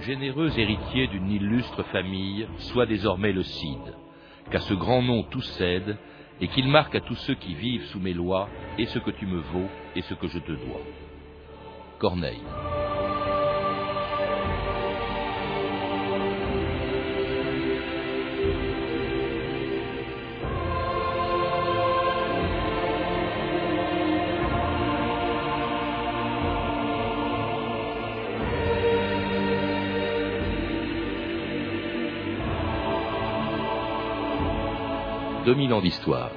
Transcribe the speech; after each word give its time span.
généreux 0.00 0.58
héritier 0.58 1.06
d'une 1.08 1.30
illustre 1.30 1.82
famille, 1.84 2.46
sois 2.58 2.86
désormais 2.86 3.32
le 3.32 3.42
Cid, 3.42 3.94
qu'à 4.50 4.60
ce 4.60 4.74
grand 4.74 5.02
nom 5.02 5.22
tout 5.24 5.42
cède, 5.42 5.96
et 6.40 6.48
qu'il 6.48 6.68
marque 6.68 6.94
à 6.94 7.00
tous 7.00 7.16
ceux 7.16 7.34
qui 7.34 7.54
vivent 7.54 7.86
sous 7.86 8.00
mes 8.00 8.14
lois 8.14 8.48
et 8.78 8.86
ce 8.86 8.98
que 8.98 9.10
tu 9.10 9.26
me 9.26 9.40
vaux 9.40 9.68
et 9.96 10.02
ce 10.02 10.14
que 10.14 10.28
je 10.28 10.38
te 10.38 10.52
dois. 10.52 10.80
Corneille. 11.98 12.42
Ans 35.48 35.80
d'histoire. 35.80 36.30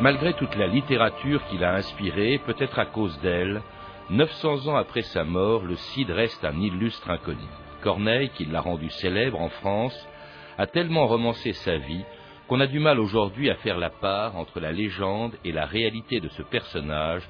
Malgré 0.00 0.32
toute 0.34 0.54
la 0.54 0.68
littérature 0.68 1.44
qu'il 1.48 1.64
a 1.64 1.74
inspirée, 1.74 2.40
peut-être 2.46 2.78
à 2.78 2.86
cause 2.86 3.18
d'elle, 3.20 3.62
900 4.10 4.68
ans 4.68 4.76
après 4.76 5.02
sa 5.02 5.24
mort, 5.24 5.64
le 5.64 5.74
Cid 5.74 6.08
reste 6.10 6.44
un 6.44 6.60
illustre 6.60 7.10
inconnu. 7.10 7.48
Corneille, 7.82 8.30
qui 8.30 8.44
l'a 8.44 8.60
rendu 8.60 8.90
célèbre 8.90 9.40
en 9.40 9.48
France, 9.48 10.08
a 10.56 10.68
tellement 10.68 11.08
romancé 11.08 11.52
sa 11.52 11.78
vie 11.78 12.04
qu'on 12.46 12.60
a 12.60 12.68
du 12.68 12.78
mal 12.78 13.00
aujourd'hui 13.00 13.50
à 13.50 13.56
faire 13.56 13.78
la 13.78 13.90
part 13.90 14.36
entre 14.36 14.60
la 14.60 14.70
légende 14.70 15.34
et 15.44 15.50
la 15.50 15.66
réalité 15.66 16.20
de 16.20 16.28
ce 16.28 16.42
personnage 16.42 17.28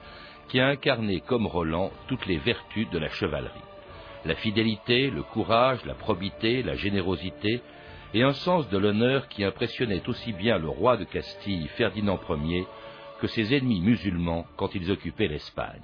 qui 0.48 0.60
a 0.60 0.68
incarné 0.68 1.20
comme 1.20 1.46
Roland 1.46 1.90
toutes 2.08 2.26
les 2.26 2.38
vertus 2.38 2.88
de 2.90 2.98
la 2.98 3.08
chevalerie. 3.08 3.60
La 4.24 4.34
fidélité, 4.34 5.10
le 5.10 5.22
courage, 5.22 5.84
la 5.84 5.94
probité, 5.94 6.62
la 6.62 6.74
générosité, 6.74 7.62
et 8.14 8.22
un 8.22 8.32
sens 8.32 8.68
de 8.70 8.78
l'honneur 8.78 9.28
qui 9.28 9.44
impressionnait 9.44 10.08
aussi 10.08 10.32
bien 10.32 10.58
le 10.58 10.68
roi 10.68 10.96
de 10.96 11.04
Castille, 11.04 11.68
Ferdinand 11.76 12.18
Ier, 12.28 12.66
que 13.20 13.26
ses 13.26 13.54
ennemis 13.54 13.80
musulmans 13.80 14.46
quand 14.56 14.74
ils 14.74 14.90
occupaient 14.90 15.28
l'Espagne. 15.28 15.82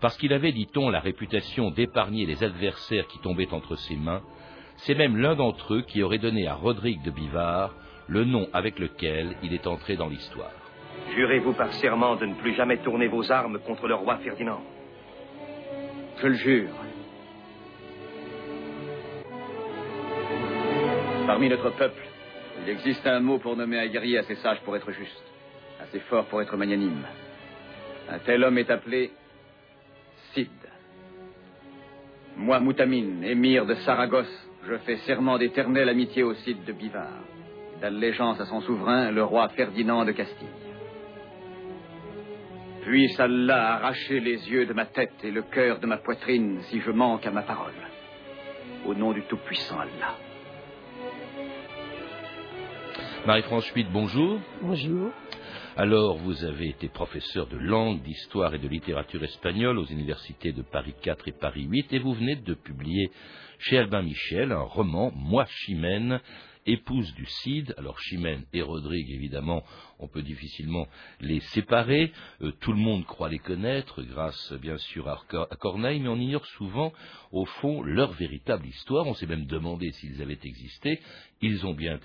Parce 0.00 0.16
qu'il 0.16 0.32
avait, 0.32 0.52
dit-on, 0.52 0.90
la 0.90 1.00
réputation 1.00 1.70
d'épargner 1.70 2.26
les 2.26 2.42
adversaires 2.42 3.06
qui 3.06 3.18
tombaient 3.20 3.52
entre 3.54 3.76
ses 3.76 3.96
mains, 3.96 4.22
c'est 4.78 4.94
même 4.94 5.16
l'un 5.16 5.36
d'entre 5.36 5.74
eux 5.74 5.82
qui 5.82 6.02
aurait 6.02 6.18
donné 6.18 6.46
à 6.46 6.54
Rodrigue 6.54 7.02
de 7.02 7.10
Bivard 7.10 7.74
le 8.08 8.24
nom 8.24 8.48
avec 8.52 8.78
lequel 8.78 9.36
il 9.42 9.54
est 9.54 9.66
entré 9.66 9.96
dans 9.96 10.08
l'histoire. 10.08 10.50
Jurez-vous 11.14 11.52
par 11.52 11.72
serment 11.74 12.16
de 12.16 12.26
ne 12.26 12.34
plus 12.34 12.54
jamais 12.54 12.78
tourner 12.78 13.08
vos 13.08 13.30
armes 13.30 13.58
contre 13.60 13.86
le 13.88 13.94
roi 13.94 14.16
Ferdinand 14.18 14.60
Je 16.18 16.26
le 16.26 16.34
jure. 16.34 16.70
Parmi 21.26 21.48
notre 21.48 21.70
peuple, 21.70 22.02
il 22.62 22.70
existe 22.70 23.06
un 23.06 23.20
mot 23.20 23.38
pour 23.38 23.56
nommer 23.56 23.78
un 23.78 23.88
guerrier 23.88 24.18
assez 24.18 24.36
sage 24.36 24.60
pour 24.60 24.76
être 24.76 24.90
juste, 24.92 25.24
assez 25.80 26.00
fort 26.00 26.26
pour 26.26 26.40
être 26.40 26.56
magnanime. 26.56 27.04
Un 28.08 28.18
tel 28.20 28.44
homme 28.44 28.58
est 28.58 28.70
appelé 28.70 29.10
Cid. 30.32 30.48
Moi, 32.36 32.60
Moutamine, 32.60 33.24
émir 33.24 33.66
de 33.66 33.74
Saragosse, 33.74 34.50
je 34.68 34.76
fais 34.78 34.96
serment 34.98 35.38
d'éternelle 35.38 35.88
amitié 35.88 36.22
au 36.22 36.34
Cid 36.34 36.64
de 36.64 36.72
Bivard, 36.72 37.24
d'allégeance 37.80 38.40
à 38.40 38.46
son 38.46 38.60
souverain, 38.60 39.10
le 39.10 39.24
roi 39.24 39.48
Ferdinand 39.48 40.04
de 40.04 40.12
Castille. 40.12 40.65
Puisse 42.86 43.18
Allah 43.18 43.74
arracher 43.74 44.20
les 44.20 44.48
yeux 44.48 44.64
de 44.64 44.72
ma 44.72 44.86
tête 44.86 45.24
et 45.24 45.32
le 45.32 45.42
cœur 45.42 45.80
de 45.80 45.86
ma 45.88 45.96
poitrine 45.96 46.60
si 46.70 46.80
je 46.80 46.92
manque 46.92 47.26
à 47.26 47.32
ma 47.32 47.42
parole. 47.42 47.74
Au 48.86 48.94
nom 48.94 49.12
du 49.12 49.22
Tout-Puissant 49.22 49.80
Allah. 49.80 50.14
Marie-France 53.26 53.66
Schmitt, 53.66 53.88
bonjour. 53.90 54.38
Bonjour. 54.62 55.10
Alors, 55.76 56.18
vous 56.18 56.44
avez 56.44 56.68
été 56.68 56.88
professeur 56.88 57.48
de 57.48 57.56
langue, 57.56 58.02
d'histoire 58.02 58.54
et 58.54 58.60
de 58.60 58.68
littérature 58.68 59.24
espagnole 59.24 59.78
aux 59.78 59.86
universités 59.86 60.52
de 60.52 60.62
Paris 60.62 60.94
4 61.02 61.26
et 61.26 61.32
Paris 61.32 61.66
8, 61.68 61.92
et 61.92 61.98
vous 61.98 62.14
venez 62.14 62.36
de 62.36 62.54
publier 62.54 63.10
chez 63.58 63.78
Albin 63.78 64.02
Michel 64.02 64.52
un 64.52 64.60
roman, 64.60 65.10
Moi 65.16 65.44
Chimène, 65.46 66.20
épouse 66.66 67.12
du 67.14 67.26
Cid. 67.26 67.74
Alors 67.78 67.98
Chimène 67.98 68.44
et 68.52 68.62
Rodrigue, 68.62 69.10
évidemment, 69.10 69.62
on 69.98 70.08
peut 70.08 70.22
difficilement 70.22 70.86
les 71.20 71.40
séparer. 71.40 72.12
Euh, 72.42 72.52
tout 72.60 72.72
le 72.72 72.78
monde 72.78 73.04
croit 73.04 73.28
les 73.28 73.38
connaître, 73.38 74.02
grâce 74.02 74.52
bien 74.60 74.76
sûr 74.78 75.08
à, 75.08 75.22
Corneille, 75.58 76.00
mais 76.00 76.08
on 76.08 76.16
ignore 76.16 76.46
souvent, 76.46 76.92
au 77.32 77.44
fond, 77.44 77.82
leur 77.82 78.12
véritable 78.12 78.66
histoire. 78.66 79.06
On 79.06 79.14
s'est 79.14 79.26
même 79.26 79.46
demandé 79.46 79.90
s'ils 79.92 80.20
avaient 80.22 80.38
existé. 80.42 81.00
Ils 81.42 81.66
ont 81.66 81.74
bien, 81.74 81.98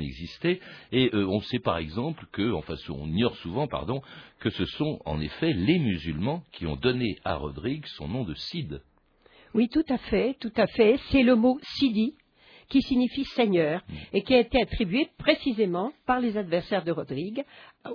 existé. 0.00 0.60
Et 0.92 1.10
euh, 1.14 1.26
on 1.26 1.40
sait 1.40 1.58
par 1.58 1.78
exemple 1.78 2.26
que, 2.32 2.52
enfin, 2.52 2.74
on 2.90 3.08
ignore 3.08 3.36
souvent, 3.36 3.66
pardon, 3.66 4.02
que 4.40 4.50
ce 4.50 4.64
sont 4.64 5.00
en 5.04 5.20
effet 5.20 5.52
les 5.52 5.78
musulmans 5.78 6.42
qui 6.52 6.66
ont 6.66 6.76
donné 6.76 7.18
à 7.24 7.36
Rodrigue 7.36 7.86
son 7.86 8.08
nom 8.08 8.24
de 8.24 8.34
Cid. 8.34 8.82
Oui, 9.54 9.68
tout 9.68 9.84
à 9.88 9.98
fait, 9.98 10.36
tout 10.40 10.52
à 10.56 10.66
fait. 10.68 10.98
C'est 11.10 11.22
le 11.22 11.34
mot 11.34 11.58
Sidi 11.62 12.14
qui 12.70 12.80
signifie 12.82 13.24
seigneur, 13.24 13.82
et 14.14 14.22
qui 14.22 14.32
a 14.34 14.38
été 14.38 14.62
attribué 14.62 15.08
précisément 15.18 15.92
par 16.06 16.20
les 16.20 16.38
adversaires 16.38 16.84
de 16.84 16.92
Rodrigue 16.92 17.44
à, 17.84 17.90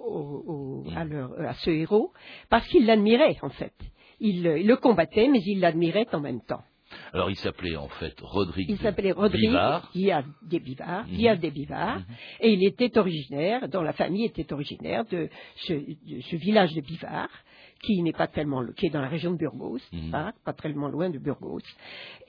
ce 1.55 1.69
héros, 1.71 2.11
parce 2.49 2.67
qu'ils 2.67 2.85
l'admiraient 2.85 3.37
en 3.41 3.49
fait. 3.49 3.73
Ils 4.19 4.43
le 4.43 4.75
combattaient, 4.75 5.27
mais 5.27 5.41
ils 5.45 5.59
l'admiraient 5.59 6.13
en 6.13 6.19
même 6.19 6.41
temps. 6.41 6.61
Alors 7.13 7.29
il 7.29 7.35
s'appelait 7.35 7.75
en 7.75 7.87
fait 7.87 8.13
Rodrigue. 8.21 8.69
Il 8.69 8.77
s'appelait 8.77 9.11
Rodrigue 9.11 9.57
il 9.95 10.11
a 10.11 10.23
des 10.43 10.59
Bivards, 10.59 11.05
a 11.05 11.35
des 11.35 11.51
Bivards, 11.51 12.01
et 12.39 12.51
il 12.51 12.65
était 12.65 12.97
originaire, 12.97 13.67
dont 13.69 13.81
la 13.81 13.93
famille 13.93 14.25
était 14.25 14.51
originaire 14.53 15.05
de 15.05 15.29
ce, 15.55 15.73
de 15.73 16.21
ce 16.21 16.35
village 16.35 16.73
de 16.73 16.81
Bivard, 16.81 17.29
qui 17.85 18.01
n'est 18.01 18.13
pas 18.13 18.27
tellement, 18.27 18.65
qui 18.75 18.87
est 18.87 18.89
dans 18.89 19.01
la 19.01 19.07
région 19.07 19.31
de 19.31 19.37
Burgos, 19.37 19.79
mhm. 19.91 20.11
pas, 20.11 20.53
tellement 20.53 20.87
loin 20.87 21.09
de 21.09 21.19
Burgos. 21.19 21.61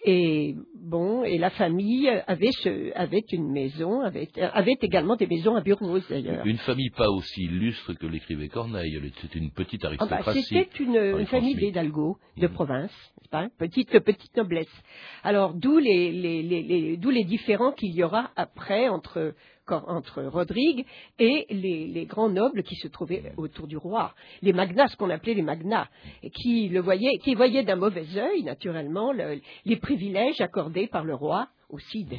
Et 0.04 0.54
bon, 0.74 1.24
et 1.24 1.38
la 1.38 1.50
famille 1.50 2.08
avait, 2.26 2.50
avait 2.94 3.24
une 3.32 3.50
maison, 3.50 4.00
avait, 4.02 4.28
avait 4.36 4.76
également 4.80 5.16
des 5.16 5.26
maisons 5.26 5.56
à 5.56 5.62
Burgos 5.62 6.00
d'ailleurs. 6.08 6.46
Une 6.46 6.58
famille 6.58 6.90
pas 6.90 7.08
aussi 7.08 7.44
illustre 7.44 7.94
que 7.94 8.06
l'écrivait 8.06 8.48
Corneille. 8.48 9.00
C'était 9.20 9.38
une 9.38 9.50
petite 9.50 9.84
ah 9.84 9.88
bah, 9.88 9.96
aristocratie. 9.98 10.42
C'était 10.42 10.84
une, 10.84 11.26
famille 11.26 11.54
d'Hidalgo, 11.54 12.18
de 12.36 12.46
mhm. 12.46 12.52
province, 12.52 13.12
pas, 13.30 13.48
petite 13.58 13.98
petite 14.00 14.36
noblesse. 14.36 14.82
Alors 15.22 15.54
d'où 15.54 15.78
les, 15.78 16.12
les, 16.12 16.42
les, 16.42 16.96
d'où 16.96 17.10
les 17.10 17.24
différends 17.24 17.72
qu'il 17.72 17.94
y 17.94 18.04
aura 18.04 18.30
après 18.36 18.88
entre 18.88 19.34
entre 19.72 20.22
Rodrigue 20.22 20.84
et 21.18 21.46
les, 21.50 22.06
grands 22.06 22.28
nobles 22.28 22.62
qui 22.62 22.76
se 22.76 22.88
trouvaient 22.88 23.32
autour 23.36 23.66
du 23.66 23.76
roi, 23.76 24.14
les 24.42 24.52
magnats, 24.52 24.86
ce 24.88 24.96
qu'on 24.96 25.10
appelait 25.10 25.34
les 25.34 25.42
magnats, 25.42 25.88
qui 26.34 26.68
le 26.68 26.80
voyaient, 26.80 27.18
qui 27.18 27.34
voyaient 27.34 27.64
d'un 27.64 27.76
mauvais 27.76 28.06
œil, 28.16 28.42
naturellement, 28.42 29.12
les 29.12 29.76
privilèges 29.76 30.40
accordés 30.40 30.86
par 30.86 31.04
le 31.04 31.14
roi 31.14 31.48
au 31.68 31.78
Cid. 31.78 32.18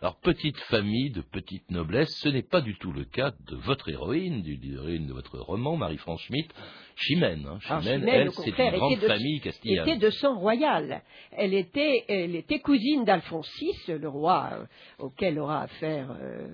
Alors, 0.00 0.18
petite 0.20 0.58
famille 0.58 1.10
de 1.10 1.20
petite 1.20 1.70
noblesse, 1.70 2.14
ce 2.20 2.28
n'est 2.28 2.42
pas 2.42 2.60
du 2.60 2.76
tout 2.76 2.92
le 2.92 3.04
cas 3.04 3.32
de 3.48 3.56
votre 3.56 3.88
héroïne, 3.88 4.42
du 4.42 4.58
héroïne 4.74 5.06
de 5.06 5.12
votre 5.12 5.38
roman, 5.38 5.76
Marie-France 5.76 6.22
Schmitt, 6.22 6.52
Chimène. 6.96 7.46
Hein. 7.46 7.58
Chimène, 7.60 8.06
elle, 8.06 8.30
c'est 8.32 8.50
une 8.50 8.70
grande 8.70 8.98
famille 8.98 9.40
castillane. 9.40 9.88
Elle 9.88 9.94
était 9.94 10.06
de 10.06 10.10
sang 10.10 10.38
royal. 10.38 11.02
Elle 11.32 11.54
était, 11.54 12.04
elle 12.08 12.36
était 12.36 12.60
cousine 12.60 13.04
d'Alphonse 13.04 13.50
VI, 13.58 13.98
le 13.98 14.08
roi 14.08 14.50
euh, 14.52 14.66
auquel 14.98 15.38
aura 15.38 15.62
affaire 15.62 16.16
euh, 16.20 16.46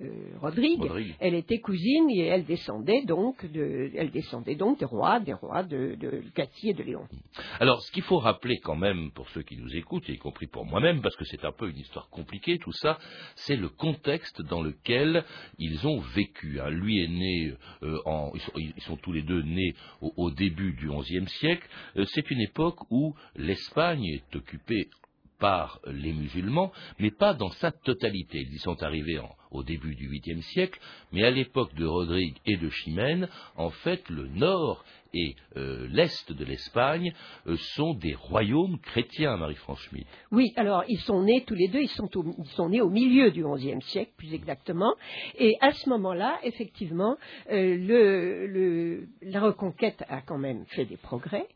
euh, 0.00 0.06
Rodrigue, 0.40 0.82
elle 1.20 1.34
était 1.34 1.60
cousine 1.60 2.10
et 2.10 2.26
elle 2.26 2.44
descendait 2.44 3.04
donc 3.04 3.46
de, 3.46 3.92
elle 3.94 4.10
descendait 4.10 4.56
donc 4.56 4.80
des 4.80 4.84
rois, 4.84 5.20
des 5.20 5.34
rois 5.34 5.62
de, 5.62 5.94
de 5.94 6.22
et 6.64 6.74
de 6.74 6.82
Léon. 6.82 7.06
Alors, 7.60 7.80
ce 7.80 7.92
qu'il 7.92 8.02
faut 8.02 8.18
rappeler 8.18 8.58
quand 8.58 8.74
même 8.74 9.12
pour 9.12 9.28
ceux 9.30 9.42
qui 9.42 9.56
nous 9.56 9.74
écoutent, 9.76 10.08
y 10.08 10.18
compris 10.18 10.48
pour 10.48 10.64
moi-même, 10.64 11.00
parce 11.00 11.14
que 11.14 11.24
c'est 11.24 11.44
un 11.44 11.52
peu 11.52 11.70
une 11.70 11.78
histoire 11.78 12.08
compliquée, 12.08 12.58
tout 12.58 12.72
ça, 12.72 12.98
c'est 13.36 13.54
le 13.54 13.68
contexte 13.68 14.42
dans 14.42 14.62
lequel 14.62 15.24
ils 15.58 15.86
ont 15.86 16.00
vécu. 16.00 16.60
Hein. 16.60 16.70
Lui 16.70 17.04
est 17.04 17.08
né, 17.08 17.54
euh, 17.84 17.98
en, 18.04 18.32
ils, 18.56 18.82
sont, 18.82 18.96
tous 18.96 19.12
les 19.12 19.22
deux 19.22 19.42
nés 19.42 19.74
au, 20.00 20.30
début 20.32 20.72
du 20.72 20.90
XIe 20.90 21.28
siècle. 21.28 21.68
Euh, 21.96 22.04
c'est 22.06 22.30
une 22.32 22.40
époque 22.40 22.80
où 22.90 23.14
l'Espagne 23.36 24.04
est 24.06 24.36
occupée 24.36 24.88
par 25.44 25.78
les 25.86 26.14
musulmans, 26.14 26.72
mais 26.98 27.10
pas 27.10 27.34
dans 27.34 27.50
sa 27.50 27.70
totalité. 27.70 28.46
Ils 28.48 28.54
y 28.54 28.58
sont 28.60 28.82
arrivés 28.82 29.20
au 29.50 29.62
début 29.62 29.94
du 29.94 30.08
VIIIe 30.08 30.42
siècle, 30.42 30.80
mais 31.12 31.22
à 31.22 31.30
l'époque 31.30 31.74
de 31.74 31.84
Rodrigue 31.84 32.38
et 32.46 32.56
de 32.56 32.70
Chimène, 32.70 33.28
en 33.54 33.68
fait, 33.68 34.08
le 34.08 34.26
nord 34.26 34.82
et 35.14 35.36
euh, 35.56 35.86
l'Est 35.90 36.32
de 36.32 36.44
l'Espagne 36.44 37.14
euh, 37.46 37.56
sont 37.76 37.94
des 37.94 38.14
royaumes 38.14 38.78
chrétiens, 38.80 39.36
Marie-France 39.36 39.80
Schmitt. 39.80 40.06
Oui, 40.30 40.52
alors 40.56 40.84
ils 40.88 41.00
sont 41.00 41.22
nés 41.22 41.44
tous 41.46 41.54
les 41.54 41.68
deux, 41.68 41.80
ils 41.80 41.88
sont, 41.88 42.68
nés 42.68 42.80
au 42.80 42.90
milieu 42.90 43.30
du 43.30 43.44
XIe 43.44 43.80
siècle, 43.82 44.12
plus 44.16 44.34
exactement. 44.34 44.94
Et 45.38 45.56
à 45.60 45.72
ce 45.72 45.88
moment-là, 45.90 46.38
effectivement, 46.42 47.16
le, 47.48 49.06
la 49.22 49.40
reconquête 49.40 50.04
a 50.08 50.20
quand 50.20 50.38
même 50.38 50.64
fait 50.66 50.84
des 50.84 50.96
progrès. 50.96 51.46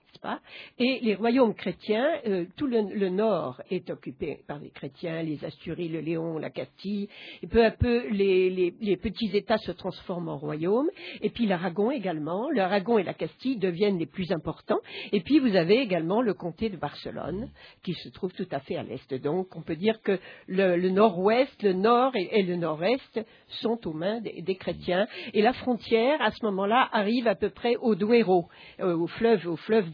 Et 0.79 1.01
les 1.01 1.15
royaumes 1.15 1.55
chrétiens, 1.55 2.09
euh, 2.27 2.45
tout 2.57 2.67
le, 2.67 3.09
nord 3.09 3.61
est 3.71 3.91
occupé 3.91 4.41
par 4.47 4.59
les 4.59 4.71
chrétiens, 4.71 5.23
les 5.23 5.45
Asturies, 5.45 5.89
le 5.89 6.01
Léon, 6.01 6.39
la 6.39 6.51
Castille. 6.51 7.09
Et 7.43 7.47
peu 7.47 7.65
à 7.65 7.71
peu, 7.71 8.09
les, 8.11 8.97
petits 8.97 9.37
États 9.37 9.59
se 9.59 9.73
transforment 9.73 10.29
en 10.29 10.39
royaumes. 10.39 10.91
Et 11.21 11.31
puis 11.31 11.47
l'Aragon 11.47 11.91
également. 11.91 12.51
L'Aragon 12.51 12.99
et 12.99 13.03
la 13.03 13.15
Castille 13.15 13.48
deviennent 13.57 13.99
les 13.99 14.07
plus 14.07 14.31
importants. 14.33 14.81
Et 15.13 15.21
puis 15.21 15.39
vous 15.39 15.57
avez 15.57 15.79
également 15.81 16.23
le 16.23 16.35
comté 16.35 16.69
de 16.69 16.77
Barcelone, 16.77 17.51
qui 17.83 17.95
se 17.95 18.09
trouve 18.11 18.33
tout 18.33 18.49
à 18.51 18.61
fait 18.61 18.77
à 18.77 18.83
l'est. 18.83 19.15
Donc 19.15 19.57
on 19.57 19.63
peut 19.63 19.77
dire 19.77 20.01
que 20.03 20.19
le, 20.47 20.77
nord-ouest, 20.89 21.63
le 21.63 21.73
nord 21.73 22.13
et, 22.15 22.43
le 22.43 22.57
nord-est 22.57 23.21
sont 23.61 23.79
aux 23.87 23.93
mains 23.93 24.21
des, 24.21 24.57
chrétiens. 24.57 25.07
Et 25.35 25.43
la 25.43 25.53
frontière, 25.53 26.21
à 26.21 26.31
ce 26.31 26.45
moment-là, 26.47 26.89
arrive 26.93 27.29
à 27.29 27.35
peu 27.35 27.51
près 27.51 27.77
au 27.77 27.95
Duero, 27.95 28.49
euh, 28.81 28.97
au 28.97 29.07
fleuve, 29.07 29.47
au 29.47 29.57
fleuve 29.57 29.91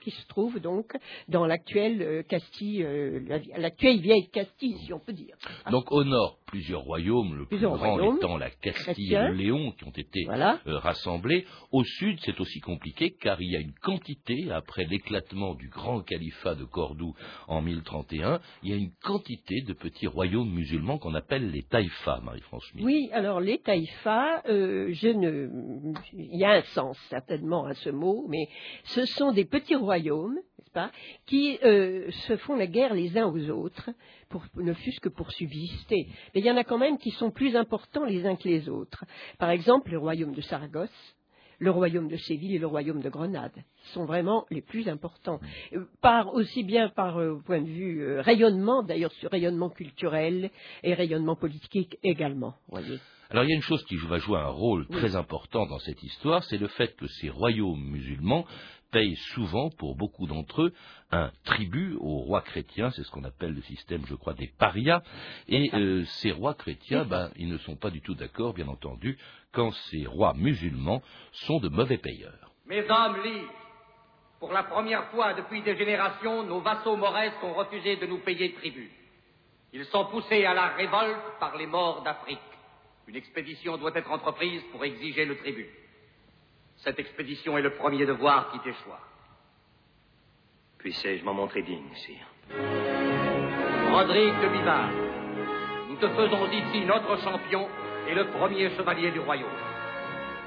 qui 0.00 0.10
se 0.10 0.26
trouve 0.28 0.60
donc 0.60 0.96
dans 1.28 1.46
l'actuelle 1.46 2.02
euh, 2.02 2.22
Castille, 2.22 2.82
euh, 2.82 3.20
l'actuelle 3.56 4.00
vieille 4.00 4.28
Castille, 4.30 4.76
si 4.84 4.92
on 4.92 4.98
peut 4.98 5.12
dire. 5.12 5.36
Donc 5.70 5.90
au 5.90 6.04
nord, 6.04 6.38
plusieurs 6.48 6.82
royaumes, 6.82 7.36
le 7.36 7.46
plus 7.46 7.60
grand 7.60 8.16
étant 8.16 8.36
la 8.36 8.50
Castille 8.50 9.14
et 9.14 9.18
le 9.18 9.34
Léon, 9.34 9.72
qui 9.72 9.84
ont 9.84 9.92
été 9.96 10.26
euh, 10.28 10.78
rassemblés. 10.78 11.46
Au 11.70 11.84
sud, 11.84 12.18
c'est 12.24 12.40
aussi 12.40 12.60
compliqué, 12.60 13.14
car 13.20 13.40
il 13.40 13.52
y 13.52 13.56
a 13.56 13.60
une 13.60 13.74
quantité, 13.74 14.50
après 14.50 14.84
l'éclatement 14.84 15.54
du 15.54 15.68
grand 15.68 16.00
califat 16.00 16.54
de 16.54 16.64
Cordoue 16.64 17.14
en 17.46 17.62
1031, 17.62 18.40
il 18.62 18.70
y 18.70 18.72
a 18.72 18.76
une 18.76 18.92
quantité 19.02 19.60
de 19.60 19.72
petits 19.72 20.06
royaumes 20.06 20.50
musulmans 20.50 20.98
qu'on 20.98 21.14
appelle 21.14 21.50
les 21.50 21.62
taïfas, 21.62 22.20
Marie-France 22.22 22.64
Oui, 22.80 23.10
alors 23.12 23.40
les 23.40 23.58
taïfas, 23.58 24.42
je 24.46 25.08
ne... 25.08 25.48
il 26.12 26.38
y 26.38 26.44
a 26.44 26.52
un 26.52 26.62
sens 26.62 26.98
certainement 27.08 27.64
à 27.66 27.74
ce 27.74 27.90
mot, 27.90 28.26
mais 28.28 28.48
ce 28.84 29.04
sont 29.04 29.32
des 29.32 29.44
petits 29.44 29.76
royaumes, 29.76 30.34
n'est-ce 30.34 30.70
pas, 30.70 30.90
qui 31.26 31.58
euh, 31.64 32.10
se 32.10 32.36
font 32.36 32.56
la 32.56 32.66
guerre 32.66 32.94
les 32.94 33.16
uns 33.18 33.26
aux 33.26 33.50
autres, 33.50 33.90
pour, 34.28 34.44
ne 34.56 34.72
fût-ce 34.72 35.00
que 35.00 35.08
pour 35.08 35.30
subsister. 35.32 36.06
Mais 36.34 36.40
il 36.40 36.46
y 36.46 36.50
en 36.50 36.56
a 36.56 36.64
quand 36.64 36.78
même 36.78 36.98
qui 36.98 37.10
sont 37.12 37.30
plus 37.30 37.56
importants 37.56 38.04
les 38.04 38.26
uns 38.26 38.36
que 38.36 38.48
les 38.48 38.68
autres. 38.68 39.04
Par 39.38 39.50
exemple, 39.50 39.90
le 39.90 39.98
royaume 39.98 40.34
de 40.34 40.40
Saragosse, 40.40 41.16
le 41.58 41.70
royaume 41.70 42.08
de 42.08 42.16
Séville 42.16 42.54
et 42.54 42.58
le 42.58 42.66
royaume 42.66 43.00
de 43.00 43.08
Grenade 43.08 43.64
sont 43.92 44.04
vraiment 44.04 44.46
les 44.50 44.62
plus 44.62 44.88
importants, 44.88 45.40
euh, 45.72 45.84
par 46.00 46.32
aussi 46.34 46.62
bien 46.62 46.88
par 46.88 47.18
euh, 47.18 47.40
point 47.44 47.60
de 47.60 47.68
vue 47.68 48.20
rayonnement, 48.20 48.82
d'ailleurs 48.82 49.12
rayonnement 49.24 49.70
culturel 49.70 50.50
et 50.82 50.94
rayonnement 50.94 51.36
politique 51.36 51.98
également. 52.02 52.54
Voyez. 52.68 53.00
Alors 53.30 53.44
il 53.44 53.50
y 53.50 53.52
a 53.52 53.56
une 53.56 53.62
chose 53.62 53.84
qui 53.84 53.96
va 53.96 54.18
jouer 54.18 54.38
un 54.38 54.48
rôle 54.48 54.86
très 54.86 55.14
important 55.14 55.66
dans 55.66 55.78
cette 55.80 56.02
histoire, 56.02 56.42
c'est 56.44 56.56
le 56.56 56.68
fait 56.68 56.96
que 56.96 57.06
ces 57.06 57.28
royaumes 57.28 57.84
musulmans 57.90 58.46
payent 58.90 59.16
souvent, 59.34 59.70
pour 59.70 59.96
beaucoup 59.96 60.26
d'entre 60.26 60.62
eux, 60.62 60.72
un 61.10 61.30
tribut 61.44 61.96
aux 62.00 62.18
rois 62.18 62.42
chrétiens, 62.42 62.90
c'est 62.90 63.02
ce 63.02 63.10
qu'on 63.10 63.24
appelle 63.24 63.54
le 63.54 63.62
système, 63.62 64.04
je 64.06 64.14
crois, 64.14 64.34
des 64.34 64.48
parias, 64.58 65.02
et 65.48 65.70
euh, 65.74 66.04
ces 66.04 66.32
rois 66.32 66.54
chrétiens, 66.54 67.04
ben, 67.04 67.30
ils 67.36 67.48
ne 67.48 67.58
sont 67.58 67.76
pas 67.76 67.90
du 67.90 68.00
tout 68.00 68.14
d'accord, 68.14 68.54
bien 68.54 68.68
entendu, 68.68 69.18
quand 69.52 69.72
ces 69.90 70.06
rois 70.06 70.34
musulmans 70.34 71.02
sont 71.32 71.60
de 71.60 71.68
mauvais 71.68 71.98
payeurs. 71.98 72.52
Mes 72.66 72.88
hommes 72.88 73.22
libres, 73.22 73.52
pour 74.38 74.52
la 74.52 74.62
première 74.62 75.10
fois 75.10 75.34
depuis 75.34 75.62
des 75.62 75.76
générations, 75.76 76.44
nos 76.44 76.60
vassaux 76.60 76.96
mauresques 76.96 77.42
ont 77.42 77.54
refusé 77.54 77.96
de 77.96 78.06
nous 78.06 78.18
payer 78.18 78.52
tribut. 78.52 78.90
Ils 79.72 79.84
sont 79.86 80.06
poussés 80.06 80.44
à 80.44 80.54
la 80.54 80.68
révolte 80.68 81.38
par 81.40 81.56
les 81.56 81.66
morts 81.66 82.02
d'Afrique. 82.02 82.38
Une 83.06 83.16
expédition 83.16 83.76
doit 83.78 83.94
être 83.94 84.10
entreprise 84.10 84.62
pour 84.70 84.84
exiger 84.84 85.24
le 85.24 85.36
tribut. 85.38 85.68
Cette 86.78 86.98
expédition 86.98 87.58
est 87.58 87.62
le 87.62 87.74
premier 87.74 88.06
devoir 88.06 88.50
qui 88.52 88.60
t'échoua. 88.60 89.00
Puissais-je 90.78 91.24
m'en 91.24 91.34
montrer 91.34 91.62
digne, 91.62 91.92
sire 91.94 92.26
Rodrigue 93.90 94.40
de 94.42 94.48
Bivard, 94.48 94.90
nous 95.88 95.96
te 95.96 96.08
faisons 96.08 96.46
ici 96.52 96.84
notre 96.84 97.18
champion 97.20 97.68
et 98.08 98.14
le 98.14 98.28
premier 98.28 98.70
chevalier 98.70 99.10
du 99.10 99.18
royaume. 99.18 99.48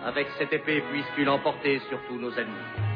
Avec 0.06 0.28
cette 0.38 0.54
épée, 0.54 0.82
puisses-tu 0.90 1.26
l'emporter 1.26 1.80
sur 1.90 2.00
tous 2.08 2.18
nos 2.18 2.32
ennemis. 2.32 2.91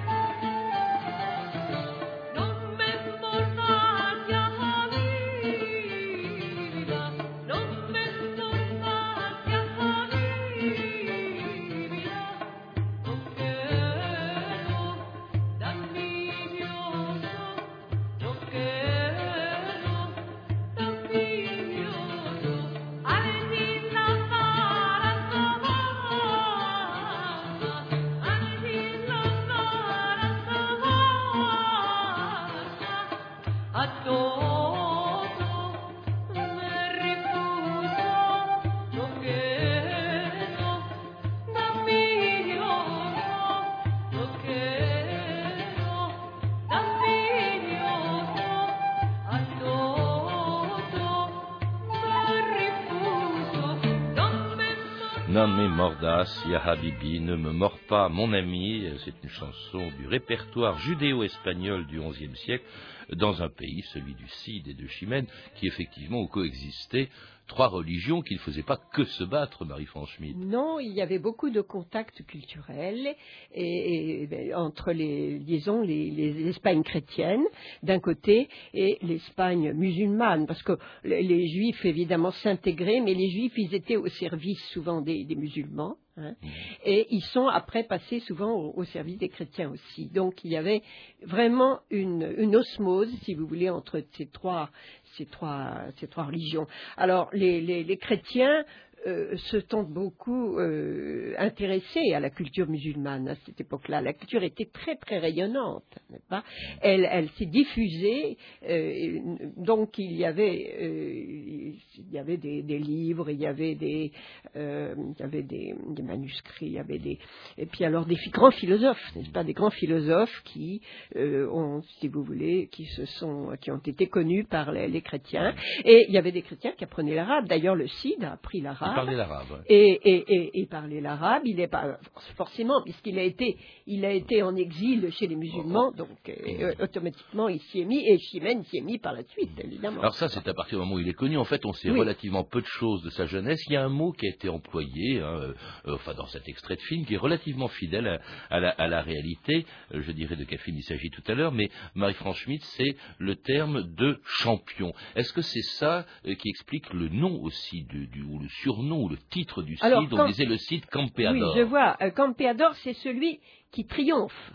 Non 55.45 55.53
mais 55.57 55.67
mordas, 55.67 56.43
ya 56.49 56.59
habibi, 56.59 57.19
ne 57.19 57.35
me 57.35 57.51
mords 57.51 57.77
pas, 57.87 58.09
mon 58.09 58.33
ami. 58.33 58.83
C'est 59.03 59.13
une 59.21 59.29
chanson 59.29 59.91
du 59.99 60.07
répertoire 60.07 60.79
judéo-espagnol 60.79 61.85
du 61.85 61.99
XIe 61.99 62.35
siècle 62.35 62.65
dans 63.13 63.41
un 63.41 63.49
pays, 63.49 63.83
celui 63.93 64.13
du 64.15 64.27
Cid 64.27 64.67
et 64.67 64.73
de 64.73 64.87
Chimène, 64.87 65.27
qui 65.55 65.67
effectivement 65.67 66.21
ont 66.21 66.27
coexisté 66.27 67.09
trois 67.47 67.67
religions 67.67 68.21
qui 68.21 68.33
ne 68.33 68.39
faisaient 68.39 68.63
pas 68.63 68.79
que 68.93 69.03
se 69.03 69.23
battre, 69.23 69.65
Marie-France 69.65 70.09
Schmitt. 70.11 70.35
Non, 70.37 70.79
il 70.79 70.91
y 70.91 71.01
avait 71.01 71.19
beaucoup 71.19 71.49
de 71.49 71.61
contacts 71.61 72.25
culturels 72.25 73.15
et, 73.53 74.27
ben, 74.27 74.55
entre 74.55 74.91
les, 74.91 75.39
disons, 75.39 75.81
les, 75.81 76.09
les 76.09 76.81
chrétiennes 76.83 77.45
d'un 77.83 77.99
côté 77.99 78.49
et 78.73 78.97
l'Espagne 79.01 79.73
musulmane, 79.73 80.47
parce 80.47 80.63
que 80.63 80.77
les, 81.03 81.47
Juifs 81.47 81.85
évidemment 81.85 82.31
s'intégraient, 82.31 83.01
mais 83.01 83.13
les 83.13 83.29
Juifs 83.29 83.53
ils 83.57 83.75
étaient 83.75 83.97
au 83.97 84.07
service 84.07 84.63
souvent 84.71 85.01
des 85.01 85.25
musulmans. 85.35 85.97
Hein. 86.17 86.31
Mmh. 86.41 86.47
Et 86.85 87.07
ils 87.09 87.23
sont 87.23 87.47
après 87.47 87.83
passés 87.83 88.19
souvent 88.21 88.53
au, 88.53 88.83
service 88.85 89.17
des 89.17 89.29
chrétiens 89.29 89.69
aussi. 89.71 90.07
Donc 90.07 90.43
il 90.43 90.51
y 90.51 90.57
avait 90.57 90.81
vraiment 91.23 91.79
une, 91.89 92.55
osmose, 92.55 93.09
si 93.23 93.33
vous 93.33 93.47
voulez, 93.47 93.69
entre 93.69 94.03
ces 94.17 94.27
trois, 94.27 94.69
ces 95.17 95.25
trois, 95.25 95.77
ces 95.99 96.07
trois 96.07 96.25
religions. 96.25 96.67
Alors 96.97 97.29
les, 97.33 97.61
les 97.61 97.97
chrétiens 97.97 98.63
euh, 99.07 99.37
se 99.37 99.59
sont 99.69 99.83
beaucoup 99.83 100.57
euh, 100.57 101.35
intéressés 101.37 102.13
à 102.15 102.19
la 102.19 102.31
culture 102.31 102.67
musulmane 102.67 103.27
à 103.27 103.35
cette 103.45 103.61
époque-là. 103.61 104.01
La 104.01 104.13
culture 104.13 104.41
était 104.41 104.65
très 104.65 104.95
très 104.95 105.19
rayonnante, 105.19 105.83
n'est-ce 106.09 106.27
pas? 106.27 106.43
Elle, 106.81 107.29
s'est 107.37 107.45
diffusée. 107.45 108.35
Euh, 108.67 109.19
donc 109.57 109.99
il 109.99 110.13
y 110.13 110.25
avait, 110.25 111.75
il 111.97 112.11
y 112.11 112.17
avait 112.17 112.37
des, 112.37 112.79
livres, 112.79 113.29
il 113.29 113.39
y 113.39 113.45
avait 113.45 113.75
des, 113.75 114.11
il 114.55 115.15
y 115.19 115.23
avait 115.23 115.43
des, 115.43 115.75
manuscrits, 116.01 116.65
il 116.65 116.73
y 116.73 116.79
avait 116.79 116.97
des, 116.97 117.19
et 117.59 117.67
puis 117.67 117.85
alors 117.85 118.07
des 118.07 118.17
grands 118.31 118.51
philosophes, 118.51 119.15
n'est-ce 119.15 119.29
pas? 119.29 119.43
Des 119.43 119.53
grands 119.53 119.69
philosophes 119.69 120.41
qui 120.45 120.81
ont, 121.15 121.83
si 121.99 122.07
vous 122.07 122.23
voulez, 122.23 122.69
qui 122.71 122.85
se 122.85 123.05
sont, 123.05 123.55
qui 123.61 123.69
ont 123.69 123.77
été 123.77 124.07
connus 124.07 124.45
par 124.45 124.71
les, 124.71 124.87
les 124.87 125.01
chrétiens. 125.01 125.53
Et 125.83 126.05
il 126.07 126.13
y 126.13 126.17
avait 126.17 126.31
des 126.31 126.41
chrétiens 126.41 126.71
qui 126.71 126.83
apprenaient 126.83 127.13
l'arabe. 127.13 127.45
D'ailleurs, 127.47 127.75
le 127.75 127.87
Cid 127.87 128.23
a 128.23 128.33
appris 128.33 128.61
l'arabe 128.61 128.94
parlait 128.95 129.15
l'arabe. 129.15 129.51
ouais. 129.51 129.57
et, 129.67 129.99
et, 130.09 130.33
et, 130.35 130.59
et 130.61 130.65
parlait 130.65 131.01
l'arabe. 131.01 131.43
Il 131.45 131.59
est 131.59 131.67
pas 131.67 131.97
forcément 132.35 132.81
puisqu'il 132.83 133.17
a 133.19 133.23
été, 133.23 133.57
il 133.87 134.05
a 134.05 134.11
été 134.11 134.41
en 134.43 134.55
exil 134.55 135.11
chez 135.11 135.27
les 135.27 135.35
musulmans, 135.35 135.91
donc 135.91 136.09
euh, 136.29 136.33
euh, 136.59 136.73
automatiquement 136.83 137.47
il 137.49 137.59
s'y 137.61 137.81
est 137.81 137.85
mis 137.85 138.05
et 138.07 138.17
Chimène 138.19 138.63
s'y 138.65 138.77
est 138.77 138.81
mis 138.81 138.97
par 138.99 139.13
la 139.13 139.23
suite, 139.23 139.51
évidemment. 139.63 139.99
Alors 140.01 140.15
ça, 140.15 140.27
c'est 140.29 140.47
à 140.47 140.53
partir 140.53 140.79
du 140.79 140.83
moment 140.85 140.95
où 140.95 140.99
il 140.99 141.07
est 141.07 141.13
connu. 141.13 141.37
En 141.37 141.45
fait, 141.45 141.65
on 141.65 141.73
sait 141.73 141.89
Oui. 141.91 141.99
relativement 141.99 142.43
peu 142.43 142.61
de 142.61 142.65
choses 142.67 143.03
de 143.03 143.09
sa 143.09 143.25
jeunesse. 143.25 143.59
Il 143.67 143.73
y 143.73 143.77
a 143.77 143.83
un 143.83 143.89
mot 143.89 144.11
qui 144.11 144.25
a 144.25 144.29
été 144.29 144.49
employé, 144.49 145.19
hein, 145.19 145.53
euh, 145.87 145.95
enfin 145.95 146.13
dans 146.13 146.25
cet 146.27 146.47
extrait 146.47 146.75
de 146.75 146.81
film, 146.81 147.05
qui 147.05 147.13
est 147.13 147.17
relativement 147.17 147.67
fidèle 147.67 148.07
à, 148.07 148.19
à 148.49 148.59
la, 148.59 148.69
à 148.69 148.87
la 148.87 149.01
réalité. 149.01 149.65
Euh, 149.93 150.01
je 150.01 150.11
dirais 150.11 150.35
de 150.35 150.43
quel 150.43 150.59
film 150.59 150.77
il 150.77 150.83
s'agit 150.83 151.09
tout 151.09 151.23
à 151.27 151.33
l'heure, 151.35 151.51
mais 151.51 151.69
Marie-France 151.95 152.37
Schmitt, 152.37 152.63
c'est 152.63 152.95
le 153.19 153.35
terme 153.35 153.83
de 153.95 154.19
champion. 154.25 154.91
Est-ce 155.15 155.33
que 155.33 155.41
c'est 155.41 155.61
ça 155.61 156.05
qui 156.23 156.49
explique 156.49 156.91
le 156.93 157.09
nom 157.09 157.41
aussi, 157.41 157.83
du, 157.85 158.07
du- 158.07 158.23
ou 158.23 158.39
le 158.39 158.47
surnom, 158.49 158.84
ou 158.91 159.09
le 159.09 159.17
titre 159.29 159.61
du 159.63 159.77
Alors, 159.81 160.01
site 160.03 160.13
On 160.13 160.17
quand- 160.17 160.27
disait 160.27 160.45
le 160.45 160.57
site 160.57 160.83
Oui, 160.85 160.89
Campeador. 160.91 161.55
je 161.55 161.61
vois. 161.61 161.97
Euh, 162.01 162.09
Campeador, 162.11 162.73
c'est 162.83 162.93
celui 162.93 163.39
qui 163.71 163.85
triomphe. 163.85 164.51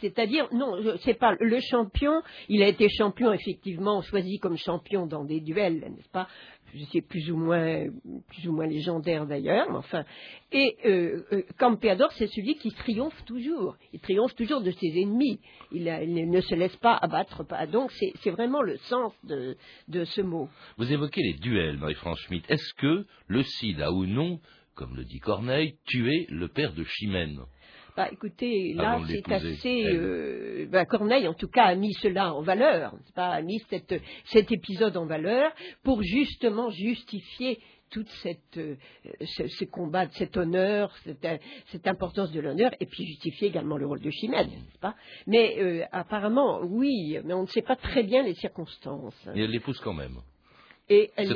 C'est-à-dire, 0.00 0.48
non, 0.52 0.76
c'est 1.00 1.14
pas 1.14 1.36
le 1.38 1.60
champion. 1.60 2.22
Il 2.48 2.62
a 2.62 2.68
été 2.68 2.88
champion, 2.88 3.32
effectivement, 3.32 4.02
choisi 4.02 4.38
comme 4.38 4.56
champion 4.56 5.06
dans 5.06 5.24
des 5.24 5.40
duels, 5.40 5.80
n'est-ce 5.80 6.10
pas? 6.10 6.28
C'est 6.92 7.00
plus 7.00 7.30
ou 7.30 7.36
moins, 7.36 7.86
plus 8.28 8.48
ou 8.48 8.52
moins 8.52 8.66
légendaire 8.66 9.26
d'ailleurs, 9.26 9.70
mais 9.70 9.76
enfin. 9.76 10.04
Et 10.52 10.76
euh, 10.84 11.22
euh, 11.32 11.42
Campeador, 11.58 12.12
c'est 12.12 12.26
celui 12.26 12.56
qui 12.56 12.70
triomphe 12.72 13.24
toujours. 13.24 13.76
Il 13.92 14.00
triomphe 14.00 14.34
toujours 14.34 14.60
de 14.60 14.72
ses 14.72 15.00
ennemis. 15.00 15.40
Il, 15.72 15.84
ne 15.84 16.40
se 16.40 16.54
laisse 16.54 16.76
pas 16.76 16.96
abattre. 16.96 17.44
Pas. 17.44 17.66
Donc, 17.66 17.92
c'est 17.92 18.30
vraiment 18.30 18.62
le 18.62 18.76
sens 18.76 19.14
de, 19.24 19.56
ce 20.04 20.20
mot. 20.20 20.48
Vous 20.76 20.92
évoquez 20.92 21.22
les 21.22 21.34
duels, 21.34 21.78
Marie-France 21.78 22.20
Schmitt. 22.26 22.44
Est-ce 22.50 22.74
que 22.74 23.06
le 23.28 23.42
Cid 23.42 23.80
a 23.80 23.92
ou 23.92 24.04
non, 24.04 24.40
comme 24.74 24.96
le 24.96 25.04
dit 25.04 25.20
Corneille, 25.20 25.76
tué 25.86 26.26
le 26.28 26.48
père 26.48 26.74
de 26.74 26.84
Chimène? 26.84 27.40
Bah, 27.96 28.08
écoutez, 28.12 28.74
là, 28.74 28.92
Avant 28.92 29.02
de 29.02 29.06
c'est 29.08 29.32
assez. 29.32 29.84
euh, 29.86 30.66
bah, 30.70 30.84
Corneille, 30.84 31.26
en 31.26 31.34
tout 31.34 31.48
cas, 31.48 31.64
a 31.64 31.74
mis 31.74 31.92
cela 31.94 32.34
en 32.34 32.42
valeur, 32.42 32.94
n'est-ce 32.94 33.12
pas, 33.14 33.28
a 33.28 33.40
mis 33.42 33.58
cette, 33.70 33.94
cet 34.26 34.52
épisode 34.52 34.96
en 34.96 35.06
valeur 35.06 35.50
pour 35.82 36.02
justement 36.02 36.68
justifier 36.70 37.58
cette, 38.22 38.58
euh, 38.58 38.76
ce, 39.24 39.46
ce 39.46 39.64
combat, 39.64 40.08
cet 40.10 40.36
honneur, 40.36 40.94
cette, 41.04 41.24
euh, 41.24 41.38
cette 41.68 41.86
importance 41.86 42.30
de 42.32 42.40
l'honneur, 42.40 42.72
et 42.80 42.86
puis 42.86 43.06
justifier 43.06 43.48
également 43.48 43.76
le 43.78 43.86
rôle 43.86 44.00
de 44.00 44.10
Chimène, 44.10 44.48
n'est-ce 44.48 44.78
pas 44.78 44.94
Mais 45.26 45.56
euh, 45.58 45.84
apparemment, 45.92 46.60
oui, 46.64 47.18
mais 47.24 47.32
on 47.32 47.42
ne 47.42 47.46
sait 47.46 47.62
pas 47.62 47.76
très 47.76 48.02
bien 48.02 48.22
les 48.22 48.34
circonstances. 48.34 49.28
Et 49.34 49.40
elle 49.42 49.50
l'épouse 49.50 49.80
quand 49.80 49.94
même. 49.94 50.16
Et 50.88 51.10
elle, 51.16 51.26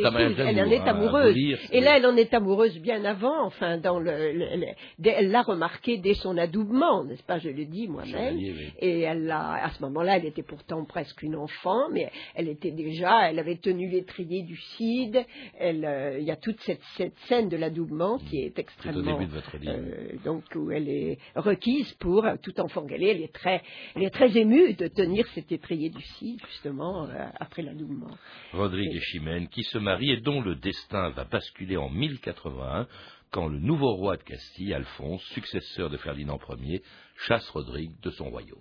en 0.61 0.71
est 0.71 0.77
hein, 0.79 0.85
amoureuse. 0.87 1.35
lire, 1.35 1.59
et 1.73 1.81
là, 1.81 1.97
elle 1.97 2.07
en 2.07 2.17
est 2.17 2.33
amoureuse 2.35 2.79
bien 2.79 3.05
avant, 3.05 3.45
enfin, 3.47 3.79
dans 3.79 3.99
le, 3.99 4.33
le- 4.33 4.57
le- 4.57 4.67
dès- 5.01 5.15
elle 5.19 5.31
l'a 5.33 5.43
remarqué 5.43 5.99
dès 5.99 6.15
son 6.15 6.39
adoubement, 6.39 7.03
n'est-ce 7.05 7.25
pas 7.25 7.39
Je 7.41 7.49
le 7.49 7.65
dis 7.65 7.89
moi-même. 7.89 8.37
Oui. 8.37 8.55
Et 8.79 9.01
elle 9.01 9.25
l'a, 9.25 9.65
à 9.65 9.71
ce 9.71 9.83
moment-là, 9.83 10.19
elle 10.19 10.27
était 10.27 10.45
pourtant 10.45 10.85
presque 10.85 11.23
une 11.23 11.35
enfant, 11.35 11.89
mais 11.91 12.11
elle 12.37 12.47
était 12.49 12.71
déjà, 12.71 13.29
elle 13.29 13.41
avait 13.41 13.57
tenu 13.57 13.89
l'étrier 13.91 14.43
du 14.43 14.57
Cid. 14.57 15.19
Elle, 15.59 15.85
euh, 15.85 16.19
il 16.21 16.25
y 16.25 16.31
a 16.31 16.37
toute 16.37 16.61
cette, 16.61 16.83
cette 16.97 17.17
scène 17.27 17.49
de 17.49 17.57
l'adoubement 17.57 18.19
qui 18.19 18.39
est 18.43 18.57
extrêmement, 18.57 19.19
début 19.19 19.27
de 19.31 19.35
votre 19.35 19.57
livre. 19.57 19.73
euh, 19.77 20.13
donc 20.25 20.45
où 20.55 20.71
elle 20.71 20.89
est 20.89 21.19
requise 21.35 21.93
pour 21.95 22.25
euh, 22.25 22.37
tout 22.41 22.59
enfant 22.61 22.83
galais. 22.85 23.09
Elle 23.11 23.23
est 23.23 23.33
très, 23.33 23.63
elle 23.97 24.05
est 24.05 24.11
très 24.11 24.37
émue 24.39 24.75
de 24.75 24.87
tenir 24.87 25.27
cet 25.35 25.51
étrier 25.51 25.91
du 25.91 26.03
Cid 26.03 26.39
justement 26.51 27.05
euh, 27.07 27.27
après 27.41 27.63
l'adoubement. 27.63 28.11
Rodrigue 28.53 28.95
et 28.95 29.01
Chimène, 29.01 29.40
qui 29.49 29.63
se 29.65 29.79
marient 29.79 30.13
et 30.13 30.21
dont 30.21 30.41
le 30.41 30.55
destin 30.55 31.11
va 31.11 31.25
basculer 31.25 31.77
en 31.77 31.89
1081, 31.89 32.87
quand 33.31 33.49
le 33.49 33.59
nouveau 33.59 33.93
roi 33.95 34.17
de 34.17 34.23
Castille, 34.23 34.75
Alphonse, 34.75 35.23
successeur 35.33 35.89
de 35.91 35.97
Ferdinand 35.97 36.39
Ier, 36.59 36.83
chasse 37.27 37.49
Rodrigue 37.51 37.99
de 38.03 38.11
son 38.11 38.31
royaume. 38.31 38.59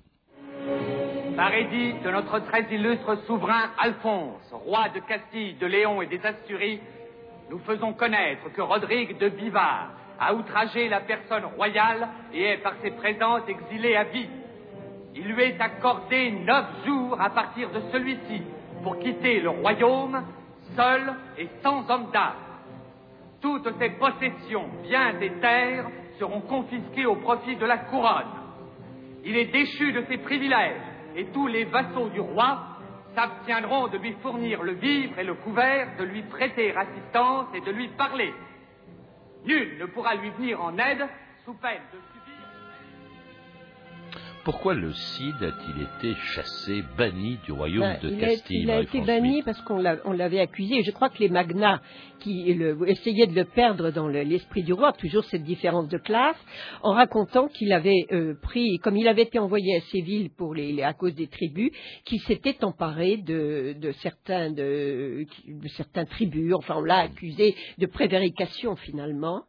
Par 1.36 1.53
édit 1.53 1.93
de 2.03 2.12
notre 2.12 2.39
très 2.39 2.67
illustre 2.74 3.15
souverain 3.25 3.71
Alphonse, 3.79 4.51
roi 4.51 4.89
de 4.89 5.00
Castille, 5.00 5.53
de 5.53 5.65
Léon 5.65 6.01
et 6.01 6.07
des 6.07 6.24
Asturies, 6.25 6.79
nous 7.50 7.59
faisons 7.59 7.93
connaître 7.93 8.51
que 8.53 8.62
Rodrigue 8.62 9.17
de 9.17 9.29
Bivard 9.29 9.91
a 10.19 10.33
outragé 10.33 10.89
la 10.89 11.00
personne 11.00 11.45
royale 11.45 12.09
et 12.33 12.43
est 12.43 12.57
par 12.57 12.74
ses 12.81 12.91
présences 12.91 13.48
exilé 13.48 13.95
à 13.95 14.03
vie. 14.03 14.27
Il 15.15 15.27
lui 15.29 15.43
est 15.43 15.62
accordé 15.62 16.31
neuf 16.31 16.65
jours 16.86 17.19
à 17.19 17.29
partir 17.29 17.71
de 17.71 17.81
celui-ci 17.91 18.41
pour 18.83 19.00
quitter 19.00 19.39
le 19.39 19.50
royaume, 19.50 20.24
seul 20.79 21.13
et 21.38 21.50
sans 21.62 21.89
homme 21.89 22.09
d'âme. 22.12 22.36
Toutes 23.41 23.69
ses 23.79 23.89
possessions, 23.91 24.69
biens 24.83 25.19
et 25.19 25.31
terres 25.39 25.88
seront 26.19 26.41
confisquées 26.41 27.05
au 27.05 27.17
profit 27.17 27.55
de 27.57 27.65
la 27.65 27.77
couronne. 27.77 28.33
Il 29.25 29.36
est 29.36 29.51
déchu 29.51 29.91
de 29.91 30.03
ses 30.09 30.17
privilèges 30.17 30.81
et 31.15 31.25
tous 31.27 31.48
les 31.48 31.65
vassaux 31.65 32.09
du 32.09 32.21
roi 32.21 32.77
s'abstiendront 33.15 33.88
de 33.88 33.98
lui 33.98 34.13
fournir 34.21 34.63
le 34.63 34.74
vivre 34.74 35.17
et 35.19 35.24
le 35.24 35.33
couvert, 35.33 35.98
de 35.98 36.03
lui 36.03 36.24
prêter 36.24 36.75
assistance 36.75 37.48
et 37.53 37.62
de 37.62 37.71
lui 37.71 37.89
parler. 37.89 38.33
Nul 39.45 39.77
ne 39.79 39.86
pourra 39.86 40.15
lui 40.15 40.29
venir 40.31 40.62
en 40.62 40.77
aide 40.77 41.07
sous 41.45 41.53
peine 41.55 41.81
de. 41.93 42.19
Pourquoi 44.43 44.74
le 44.74 44.93
Cid 44.93 45.36
a-t-il 45.43 45.84
été 45.84 46.15
chassé, 46.34 46.84
banni 46.98 47.38
du 47.46 47.51
royaume 47.51 47.81
Ben, 47.84 48.00
de 48.01 48.10
il, 48.10 48.24
a, 48.24 48.27
Castille 48.27 48.62
il 48.63 48.72
a 48.72 48.79
été 48.81 49.01
banni 49.01 49.43
parce 49.43 49.62
qu'on 49.62 49.77
l'a- 49.77 49.98
on 50.05 50.12
l'avait 50.13 50.39
accusé. 50.39 50.81
Je 50.84 50.91
crois 50.91 51.10
que 51.10 51.19
les 51.19 51.29
magnats 51.29 51.81
qui 52.20 52.54
le- 52.54 52.78
essayaient 52.88 53.28
de 53.28 53.36
le 53.36 53.46
perdre 53.46 53.92
dans 53.92 54.08
le- 54.08 54.22
l'esprit 54.24 54.64
du 54.64 54.74
roi, 54.74 54.94
toujours 54.94 55.24
cette 55.26 55.44
différence 55.44 55.88
de 55.88 55.98
classe, 55.98 56.38
en 56.84 56.94
racontant 56.94 57.48
qu'il 57.48 57.72
avait 57.74 58.06
euh, 58.12 58.36
pris, 58.42 58.78
comme 58.80 58.98
il 58.98 59.08
avait 59.08 59.24
été 59.24 59.40
envoyé 59.40 59.78
à 59.78 59.82
Séville 59.92 60.30
pour 60.30 60.54
les, 60.54 60.82
à 60.84 60.94
cause 60.94 61.16
des 61.16 61.28
tribus, 61.28 61.72
qu'il 62.06 62.20
s'était 62.22 62.64
emparé 62.64 63.18
de, 63.18 63.76
certains 64.02 64.52
de, 64.52 65.26
certains 65.76 66.06
tribus. 66.06 66.54
Enfin, 66.56 66.76
on 66.78 66.82
l'a 66.84 67.00
accusé 67.00 67.56
de 67.78 67.86
prévarication 67.86 68.76
finalement. 68.76 69.44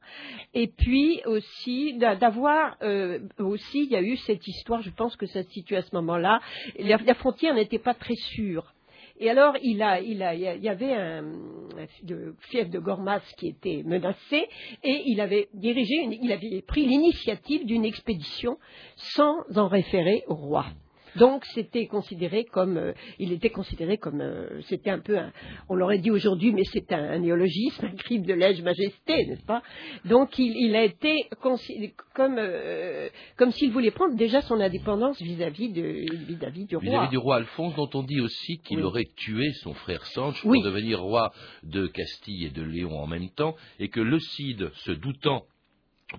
Et 0.54 0.68
puis 0.68 1.20
aussi 1.26 1.96
d'a- 1.98 2.16
d'avoir 2.16 2.76
euh, 2.82 3.18
aussi, 3.38 3.84
il 3.84 3.90
y 3.90 3.96
a 3.96 4.02
eu 4.02 4.16
cette 4.16 4.46
histoire. 4.46 4.82
Je 4.82 4.90
pense 4.90 5.16
que 5.16 5.26
ça 5.26 5.42
se 5.42 5.50
situe 5.50 5.76
à 5.76 5.82
ce 5.82 5.94
moment-là. 5.96 6.40
La 6.78 7.14
frontière 7.14 7.54
n'était 7.54 7.78
pas 7.78 7.94
très 7.94 8.14
sûre. 8.14 8.72
Et 9.22 9.28
alors, 9.28 9.54
il, 9.62 9.76
y 9.76 10.68
avait 10.68 10.94
un, 10.94 11.24
fief 12.48 12.70
de 12.70 12.78
Gormas 12.78 13.20
qui 13.36 13.48
était 13.48 13.82
menacé, 13.84 14.48
et 14.82 15.02
il 15.06 15.20
avait 15.20 15.48
dirigé, 15.52 15.94
il 16.22 16.32
avait 16.32 16.62
pris 16.62 16.86
l'initiative 16.86 17.66
d'une 17.66 17.84
expédition 17.84 18.56
sans 18.96 19.44
en 19.56 19.68
référer 19.68 20.24
au 20.26 20.34
roi. 20.34 20.64
Donc, 21.16 21.44
c'était 21.46 21.86
considéré 21.86 22.44
comme, 22.44 22.76
euh, 22.76 22.92
il 23.18 23.32
était 23.32 23.50
considéré 23.50 23.98
comme, 23.98 24.20
euh, 24.20 24.60
c'était 24.68 24.90
un 24.90 25.00
peu, 25.00 25.18
un, 25.18 25.32
on 25.68 25.74
l'aurait 25.74 25.98
dit 25.98 26.10
aujourd'hui, 26.10 26.52
mais 26.52 26.64
c'est 26.64 26.92
un, 26.92 27.02
un 27.10 27.18
néologisme, 27.18 27.86
un 27.86 27.96
crime 27.96 28.22
de 28.22 28.34
lèse-majesté, 28.34 29.26
n'est-ce 29.26 29.44
pas? 29.44 29.62
Donc, 30.04 30.38
il, 30.38 30.56
il 30.56 30.76
a 30.76 30.84
été 30.84 31.28
comme, 31.40 32.36
euh, 32.38 33.08
comme 33.36 33.50
s'il 33.52 33.70
voulait 33.72 33.90
prendre 33.90 34.16
déjà 34.16 34.40
son 34.42 34.60
indépendance 34.60 35.20
vis-à-vis 35.20 35.70
du 35.70 36.06
roi. 36.76 36.80
Vis-à-vis 36.82 37.08
du 37.10 37.18
roi 37.18 37.36
Alphonse, 37.36 37.74
dont 37.76 37.90
on 37.94 38.02
dit 38.02 38.20
aussi 38.20 38.58
qu'il 38.58 38.78
Oui. 38.78 38.82
aurait 38.84 39.08
tué 39.16 39.52
son 39.62 39.74
frère 39.74 40.04
Sanche 40.06 40.44
Oui. 40.44 40.58
pour 40.58 40.64
devenir 40.70 41.00
roi 41.00 41.32
de 41.62 41.86
Castille 41.86 42.46
et 42.46 42.50
de 42.50 42.62
Léon 42.62 42.98
en 42.98 43.06
même 43.06 43.30
temps, 43.30 43.54
et 43.78 43.88
que 43.88 44.00
le 44.00 44.18
Cid, 44.18 44.70
se 44.74 44.92
doutant 44.92 45.44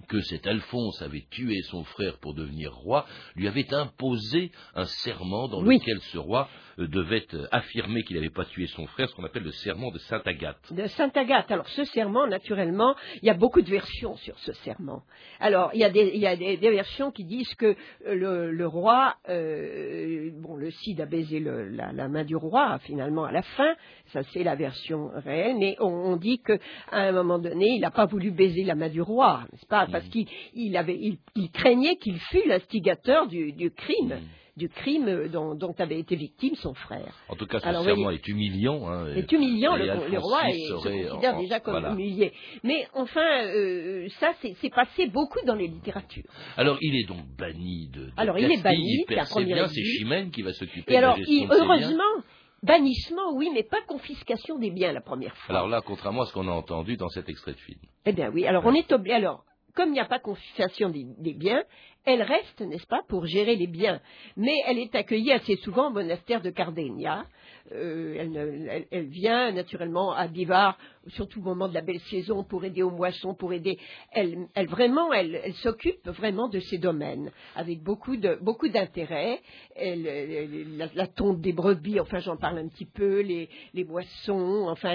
que 0.08 0.22
cet 0.22 0.48
Alphonse 0.48 1.02
avait 1.02 1.26
tué 1.30 1.62
son 1.64 1.84
frère 1.84 2.18
pour 2.20 2.34
devenir 2.34 2.74
roi, 2.74 3.06
lui 3.36 3.48
avait 3.48 3.74
imposé 3.74 4.52
un 4.76 4.86
serment 4.86 5.48
dans 5.48 5.64
Oui. 5.64 5.80
lequel 5.80 6.00
ce 6.12 6.18
roi 6.18 6.50
devait 6.86 7.26
euh, 7.34 7.48
affirmer 7.52 8.04
qu'il 8.04 8.16
n'avait 8.18 8.30
pas 8.30 8.46
tué 8.46 8.68
son 8.68 8.86
frère, 8.88 9.10
ce 9.10 9.16
qu'on 9.16 9.24
appelle 9.24 9.44
le 9.44 9.52
serment 9.52 9.92
de 9.92 9.98
Sainte 10.00 10.26
Agathe. 10.28 10.74
de 10.74 10.86
Sainte 10.88 11.16
Agathe. 11.18 11.52
Alors 11.52 11.68
ce 11.70 11.84
serment, 11.86 12.28
naturellement, 12.28 12.96
il 13.22 13.26
y 13.28 13.30
a 13.30 13.34
beaucoup 13.34 13.62
de 13.62 13.70
versions 13.70 14.16
sur 14.18 14.38
ce 14.40 14.54
serment. 14.54 15.04
Alors 15.40 15.72
il 15.74 15.80
y 15.80 15.84
a 15.84 15.90
des, 15.90 16.12
il 16.14 16.20
y 16.22 16.28
a 16.28 16.36
des, 16.36 16.58
des 16.58 16.72
versions 16.72 17.12
qui 17.12 17.24
disent 17.26 17.54
que 17.56 17.76
euh, 18.08 18.16
le, 18.16 18.52
le 18.52 18.68
roi, 18.68 19.16
euh, 19.30 20.30
bon, 20.36 20.56
le 20.56 20.72
Cid 20.72 21.00
a 21.02 21.06
baisé 21.06 21.40
le- 21.40 21.70
la, 21.70 21.92
la 21.92 22.08
main 22.08 22.24
du 22.24 22.36
roi 22.36 22.80
finalement 22.80 23.26
à 23.26 23.32
la 23.32 23.42
fin. 23.42 23.74
Ça 24.08 24.24
c'est 24.32 24.44
la 24.44 24.56
version 24.56 25.10
réelle, 25.16 25.58
mais 25.58 25.76
on, 25.80 25.88
on 25.88 26.16
dit 26.18 26.40
que 26.40 26.54
à 26.92 27.02
un 27.02 27.12
moment 27.12 27.40
donné, 27.40 27.76
il 27.76 27.82
n'a 27.82 27.92
pas 27.92 28.06
voulu 28.06 28.32
baiser 28.32 28.64
la 28.64 28.76
main 28.76 28.90
du 28.90 29.02
roi, 29.02 29.44
n'est-ce 29.52 29.66
pas? 29.66 29.88
Parce 29.92 30.08
qu'il 30.10 30.28
il 30.54 30.76
avait, 30.78 30.98
il, 31.00 31.18
il 31.36 31.50
craignait 31.52 31.96
qu'il 31.98 32.20
fût 32.20 32.48
l'instigateur 32.48 33.28
du, 33.28 33.52
du 33.54 33.72
crime. 33.72 34.20
Du 34.58 34.68
crime 34.68 35.30
dont, 35.30 35.56
dont 35.56 35.74
avait 35.80 36.00
été 36.00 36.16
victime 36.18 36.56
son 36.56 36.74
frère. 36.74 37.14
En 37.30 37.36
tout 37.36 37.46
cas, 37.48 37.60
ce 37.60 37.68
Alors, 37.68 37.84
serment 37.84 38.10
est 38.12 38.28
humiliant. 38.28 38.88
hein, 38.90 39.08
C'est 39.16 39.32
humiliant, 39.32 39.78
le, 39.78 40.18
roi 40.20 40.50
est- 40.50 40.68
se 40.68 40.74
considère 40.74 41.36
en- 41.36 41.42
déjà 41.42 41.60
comme 41.62 41.74
voilà. 41.74 41.92
humilié. 41.94 42.34
Mais 42.64 42.86
enfin, 42.94 43.46
euh, 43.46 44.08
ça, 44.20 44.34
c'est 44.42 44.70
passé 44.70 45.08
beaucoup 45.08 45.40
dans 45.46 45.56
les 45.56 45.68
littératures. 45.68 46.30
Alors, 46.58 46.78
il 46.82 46.96
est 46.98 47.08
donc 47.08 47.26
banni 47.38 47.90
de, 47.94 48.06
de 48.08 48.12
Alors, 48.18 48.38
il 48.38 48.52
est 48.52 48.62
banni, 48.62 49.06
il 49.08 49.46
biens, 49.46 49.64
exil. 49.66 49.84
c'est 49.86 50.00
Chimène 50.00 50.32
qui 50.32 50.42
va 50.42 50.52
s'occuper 50.52 50.94
Et 50.94 50.98
de 50.98 51.02
la 51.02 51.08
alors, 51.08 51.18
gestion 51.18 51.34
il- 51.46 51.48
heureusement, 51.52 52.24
Bannissement, 52.64 53.34
oui, 53.34 53.50
mais 53.54 53.64
pas 53.64 53.82
confiscation 53.88 54.60
des 54.60 54.70
biens 54.70 54.92
la 54.92 55.02
première 55.02 55.36
fois. 55.36 55.56
Alors 55.56 55.68
là, 55.68 55.82
contrairement 55.84 56.22
à 56.22 56.26
ce 56.28 56.34
qu'on 56.34 56.48
a 56.48 56.52
entendu 56.52 56.96
dans 56.96 57.10
cet 57.10 57.28
extrait 57.28 57.54
de 57.54 57.58
film. 57.60 57.80
Eh 58.06 58.12
bien 58.14 58.30
oui, 58.32 58.46
alors 58.46 58.64
on 58.68 58.74
est 58.76 58.92
obligé. 58.92 59.16
Alors, 59.16 59.44
comme 59.74 59.90
il 59.90 59.94
n'y 59.94 60.00
a 60.00 60.06
pas 60.06 60.20
confiscation 60.20 60.90
des, 60.90 61.06
des 61.18 61.34
biens, 61.34 61.64
elle 62.06 62.22
reste, 62.24 62.62
n'est-ce 62.62 62.88
pas, 62.88 63.02
pour 63.08 63.26
gérer 63.26 63.56
les 63.56 63.68
biens. 63.68 64.00
Mais 64.38 64.56
elle 64.68 64.80
est 64.80 64.96
accueillie 64.96 65.32
assez 65.32 65.56
souvent 65.58 65.88
au 65.88 65.92
monastère 65.92 66.42
de 66.42 66.50
Cardenia. 66.50 67.26
Euh, 67.74 68.16
elle, 68.20 68.32
ne- 68.32 68.68
elle- 68.70 68.88
elle 68.92 69.06
vient 69.06 69.52
naturellement 69.52 70.12
à 70.14 70.28
Bivar, 70.28 70.78
surtout 71.10 71.40
au 71.40 71.44
moment 71.44 71.68
de 71.70 71.74
la 71.74 71.82
belle 71.82 72.00
saison, 72.10 72.44
pour 72.44 72.66
aider 72.66 72.82
aux 72.82 72.90
moissons, 72.90 73.36
pour 73.36 73.54
aider. 73.54 73.78
Elle, 74.12 74.48
elle 74.56 74.68
vraiment, 74.68 75.14
elle, 75.14 75.40
s'occupe 75.56 76.06
vraiment 76.08 76.50
de 76.50 76.60
ces 76.60 76.80
domaines 76.80 77.32
avec 77.56 77.82
beaucoup 77.84 78.18
de 78.18 78.38
beaucoup 78.42 78.68
d'intérêt. 78.68 79.40
La, 79.78 80.88
la 80.94 81.08
tonte 81.08 81.40
des 81.42 81.54
brebis, 81.54 82.00
enfin 82.00 82.20
j'en 82.20 82.38
parle 82.38 82.60
un 82.60 82.68
petit 82.68 82.86
peu, 82.86 83.22
les, 83.22 83.50
les 83.74 83.84
moissons, 83.84 84.68
enfin 84.70 84.92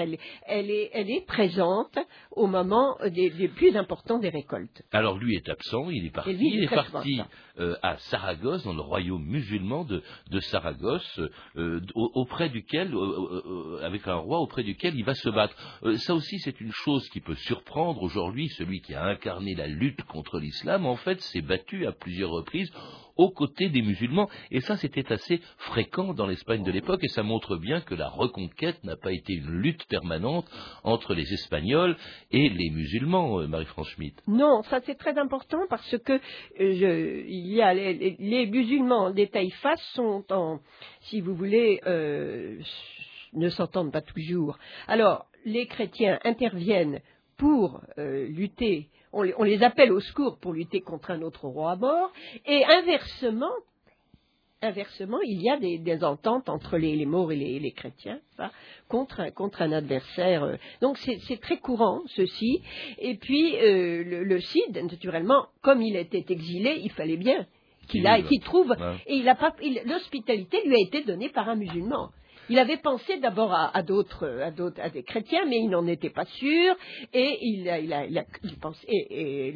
est, 0.69 0.89
elle 0.93 1.09
est 1.09 1.25
présente 1.25 1.97
au 2.31 2.47
moment 2.47 2.97
des, 3.07 3.29
des 3.29 3.47
plus 3.47 3.75
importants 3.75 4.19
des 4.19 4.29
récoltes. 4.29 4.83
Alors 4.91 5.17
lui 5.17 5.35
est 5.35 5.49
absent, 5.49 5.89
il 5.89 6.05
est 6.05 6.09
lui, 6.33 6.49
il 6.53 6.63
parti 6.75 6.91
souvent 7.03 7.27
euh, 7.59 7.75
à 7.81 7.97
Saragosse, 7.97 8.63
dans 8.63 8.73
le 8.73 8.81
royaume 8.81 9.23
musulman 9.25 9.83
de, 9.85 10.01
Saragosse, 10.39 11.19
euh, 11.57 11.81
au- 11.95 12.11
auprès 12.15 12.49
duquel, 12.49 12.93
avec 13.83 14.07
un 14.07 14.15
roi 14.15 14.39
auprès 14.39 14.63
duquel 14.63 14.95
il 14.95 15.03
va 15.03 15.13
se 15.15 15.29
battre. 15.29 15.55
Euh, 15.83 15.95
ça 15.97 16.13
aussi, 16.13 16.39
c'est 16.39 16.59
une 16.61 16.71
chose 16.71 17.07
qui 17.09 17.19
peut 17.21 17.35
surprendre 17.35 18.01
aujourd'hui. 18.03 18.47
Celui 18.49 18.81
qui 18.81 18.93
a 18.93 19.03
incarné 19.05 19.55
la 19.55 19.67
lutte 19.67 20.03
contre 20.03 20.39
l'islam, 20.39 20.85
en 20.85 20.95
fait, 20.95 21.19
s'est 21.21 21.41
battu 21.41 21.85
à 21.85 21.91
plusieurs 21.91 22.31
reprises 22.31 22.71
aux 23.15 23.31
côtés 23.31 23.69
des 23.69 23.81
musulmans. 23.81 24.29
Et 24.51 24.61
ça, 24.61 24.77
c'était 24.77 25.11
assez 25.11 25.41
fréquent 25.57 26.13
dans 26.13 26.27
l'Espagne 26.27 26.63
de 26.63 26.71
l'époque, 26.71 26.99
et 27.03 27.07
ça 27.07 27.23
montre 27.23 27.55
bien 27.57 27.81
que 27.81 27.95
la 27.95 28.09
reconquête 28.09 28.83
n'a 28.83 28.95
pas 28.95 29.11
été 29.11 29.33
une 29.33 29.49
lutte 29.49 29.85
permanente 29.87 30.45
entre 30.83 31.15
les 31.15 31.33
Espagnols 31.33 31.97
et 32.29 32.47
les 32.49 32.69
musulmans, 32.69 33.47
Marie-France 33.47 33.89
Schmitt. 33.89 34.21
Non, 34.27 34.61
ça 34.69 34.81
c'est 34.85 34.93
très 34.99 35.17
important 35.17 35.61
parce 35.67 35.97
que 36.05 36.19
les 37.55 38.47
musulmans 38.47 39.11
des 39.11 39.27
taïfas 39.27 39.77
sont 39.93 40.23
en, 40.31 40.59
si 41.01 41.21
vous 41.21 41.35
voulez, 41.35 41.79
euh, 41.85 42.59
ne 43.33 43.49
s'entendent 43.49 43.91
pas 43.91 44.01
toujours. 44.01 44.57
Alors, 44.87 45.25
les 45.45 45.67
chrétiens 45.67 46.19
interviennent 46.23 47.01
pour 47.37 47.81
euh, 47.97 48.27
lutter, 48.27 48.89
on 49.13 49.21
les, 49.21 49.33
on 49.37 49.43
les 49.43 49.63
appelle 49.63 49.91
au 49.91 49.99
secours 49.99 50.39
pour 50.39 50.53
lutter 50.53 50.81
contre 50.81 51.11
un 51.11 51.21
autre 51.21 51.47
roi 51.47 51.71
à 51.71 51.75
mort, 51.75 52.11
et 52.45 52.65
inversement, 52.65 53.53
inversement, 54.61 55.19
il 55.25 55.41
y 55.41 55.49
a 55.49 55.57
des, 55.57 55.77
des 55.77 56.03
ententes 56.03 56.49
entre 56.49 56.77
les, 56.77 56.95
les 56.95 57.05
morts 57.05 57.31
et 57.31 57.35
les, 57.35 57.59
les 57.59 57.71
chrétiens, 57.71 58.19
contre, 58.87 59.19
un- 59.19 59.31
contre 59.31 59.61
un 59.61 59.71
adversaire. 59.71 60.43
euh. 60.43 60.55
Donc 60.81 60.97
c'est 60.97 61.39
très 61.41 61.57
courant, 61.57 62.01
ceci. 62.07 62.61
Et 62.99 63.15
puis, 63.15 63.55
euh, 63.57 64.03
le, 64.03 64.23
le 64.23 64.39
Cid, 64.39 64.77
naturellement, 64.77 65.45
comme 65.61 65.81
il 65.81 65.95
était 65.95 66.25
exilé, 66.29 66.79
il 66.83 66.91
fallait 66.91 67.17
bien 67.17 67.45
qu'il 67.87 68.05
aille, 68.07 68.23
qu'il 68.23 68.41
trouve. 68.41 68.69
Ouais. 68.71 68.95
Et 69.05 69.15
il 69.15 69.29
a 69.29 69.35
pas, 69.35 69.53
il- 69.61 69.81
l'hospitalité 69.85 70.57
lui 70.65 70.75
a 70.75 70.79
été 70.87 71.03
donnée 71.03 71.29
par 71.29 71.47
un 71.49 71.55
musulman. 71.55 72.09
Il 72.49 72.59
avait 72.59 72.77
pensé 72.77 73.19
d'abord 73.19 73.53
à, 73.53 73.83
d'autres, 73.83 74.41
à 74.77 74.89
des 74.89 75.03
chrétiens, 75.03 75.45
mais 75.47 75.57
il 75.57 75.69
n'en 75.69 75.85
était 75.87 76.09
pas 76.09 76.25
sûr, 76.25 76.75
et 77.13 77.37
il 77.41 77.69
a, 77.69 78.23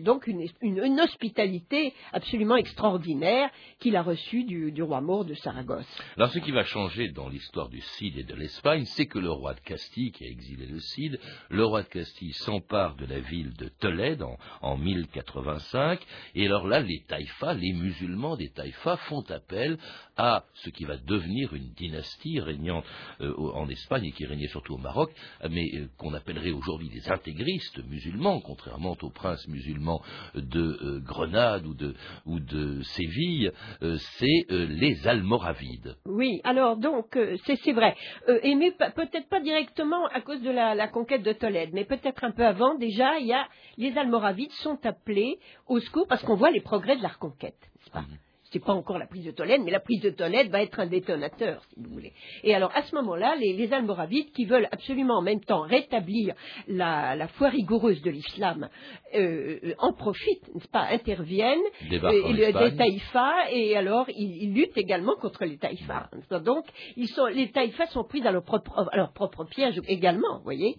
donc 0.01 0.27
une, 0.27 0.99
hospitalité 0.99 1.93
absolument 2.11 2.57
extraordinaire 2.57 3.49
qu'il 3.79 3.95
a 3.95 4.03
reçue 4.03 4.43
du, 4.43 4.83
roi 4.83 5.01
mort 5.01 5.25
de 5.25 5.33
Saragosse. 5.35 5.85
Alors, 6.17 6.31
ce 6.31 6.39
qui 6.39 6.51
va 6.51 6.63
changer 6.63 7.09
dans 7.09 7.29
l'histoire 7.29 7.69
du 7.69 7.81
Cid 7.81 8.17
et 8.17 8.23
de 8.23 8.35
l'Espagne, 8.35 8.85
c'est 8.85 9.05
que 9.05 9.19
le 9.19 9.31
roi 9.31 9.53
de 9.53 9.61
Castille, 9.61 10.11
qui 10.11 10.25
a 10.25 10.27
exilé 10.27 10.65
le 10.65 10.79
Cid, 10.79 11.19
le 11.49 11.65
roi 11.65 11.83
de 11.83 11.87
Castille 11.87 12.33
s'empare 12.33 12.95
de 12.95 13.05
la 13.05 13.19
ville 13.19 13.53
de 13.53 13.69
Tolède 13.79 14.21
en, 14.21 14.37
en 14.61 14.77
1085, 14.77 15.99
et 16.35 16.45
alors 16.45 16.67
là, 16.67 16.81
les 16.81 17.03
taïfas, 17.07 17.53
les 17.53 17.73
musulmans 17.73 18.35
des 18.35 18.49
taïfas 18.49 18.97
font 18.97 19.23
appel 19.29 19.77
à 20.17 20.43
ce 20.53 20.69
qui 20.69 20.83
va 20.83 20.97
devenir 20.97 21.53
une 21.53 21.71
dynastie 21.73 22.39
régnant 22.39 22.80
euh, 23.21 23.33
en 23.53 23.67
Espagne 23.69 24.05
et 24.05 24.11
qui 24.11 24.25
régnait 24.25 24.47
surtout 24.47 24.75
au 24.75 24.77
Maroc, 24.77 25.11
mais 25.49 25.65
euh, 25.75 25.87
qu'on 25.97 26.13
appellerait 26.13 26.51
aujourd'hui 26.51 26.89
des 26.89 27.09
intégristes 27.09 27.83
musulmans, 27.87 28.39
contrairement 28.41 28.95
aux 29.01 29.09
princes 29.09 29.47
musulmans 29.47 30.01
de 30.35 30.61
euh, 30.61 30.99
Grenade 30.99 31.65
ou 31.65 31.73
de, 31.73 31.95
ou 32.25 32.39
de 32.39 32.81
Séville, 32.81 33.51
c'est 33.79 34.45
les 34.49 35.07
Almoravides. 35.07 35.95
Oui, 36.05 36.41
alors 36.43 36.77
donc 36.77 37.17
c'est 37.45 37.71
vrai. 37.71 37.95
Et 38.43 38.55
mais 38.55 38.71
peut-être 38.71 39.29
pas 39.29 39.39
directement 39.39 40.05
à 40.07 40.21
cause 40.21 40.41
de 40.41 40.49
la, 40.49 40.75
la 40.75 40.87
conquête 40.87 41.23
de 41.23 41.33
Tolède, 41.33 41.71
mais 41.73 41.85
peut-être 41.85 42.23
un 42.23 42.31
peu 42.31 42.45
avant. 42.45 42.75
Déjà, 42.77 43.19
il 43.19 43.27
y 43.27 43.33
a 43.33 43.47
les 43.77 43.97
Almoravides 43.97 44.51
sont 44.51 44.79
appelés 44.85 45.39
au 45.67 45.79
secours 45.79 46.07
parce 46.07 46.23
qu'on 46.23 46.35
voit 46.35 46.51
les 46.51 46.61
progrès 46.61 46.97
de 46.97 47.01
la 47.01 47.09
reconquête, 47.09 47.57
n'est-ce 47.61 47.91
pas? 47.91 48.01
Mhm. 48.01 48.17
C'est 48.51 48.59
pas 48.63 48.73
encore 48.73 48.97
la 48.97 49.07
prise 49.07 49.23
de 49.25 49.31
Tolède, 49.31 49.61
mais 49.63 49.71
la 49.71 49.79
prise 49.79 50.01
de 50.01 50.09
Tolède 50.09 50.49
va 50.49 50.61
être 50.61 50.79
un 50.79 50.87
détonateur, 50.87 51.63
si 51.69 51.75
vous 51.79 51.89
voulez. 51.93 52.11
Et 52.43 52.53
alors 52.53 52.71
à 52.75 52.81
ce 52.83 52.93
moment-là, 52.95 53.35
les, 53.37 53.53
les 53.53 53.71
Almoravides 53.73 54.31
qui 54.33 54.45
veulent 54.45 54.67
absolument 54.71 55.15
en 55.19 55.21
même 55.21 55.39
temps 55.41 55.61
rétablir 55.61 56.35
la, 56.67 57.15
la 57.15 57.27
foi 57.29 57.49
rigoureuse 57.49 58.01
de 58.01 58.11
l'islam 58.11 58.67
euh, 59.15 59.57
euh, 59.63 59.73
en 59.79 59.93
profitent, 59.93 60.53
n'est-ce 60.53 60.67
pas 60.67 60.87
Interviennent 60.91 61.59
le- 61.89 62.43
Espagne. 62.43 62.69
des 62.71 62.75
taïfas 62.77 63.51
et 63.51 63.77
alors 63.77 64.07
ils, 64.09 64.43
ils 64.43 64.53
luttent 64.53 64.77
également 64.77 65.15
contre 65.15 65.45
les 65.45 65.57
taïfas. 65.57 66.09
Donc 66.43 66.65
ils 66.97 67.07
sont, 67.07 67.27
les 67.27 67.51
taïfas 67.51 67.87
sont 67.87 68.03
prises 68.03 68.25
à 68.25 68.31
leur 68.31 68.43
propre, 68.43 68.87
à 68.91 68.97
leur 68.97 69.13
propre 69.13 69.45
piège 69.45 69.79
également, 69.87 70.37
vous 70.39 70.43
voyez. 70.43 70.75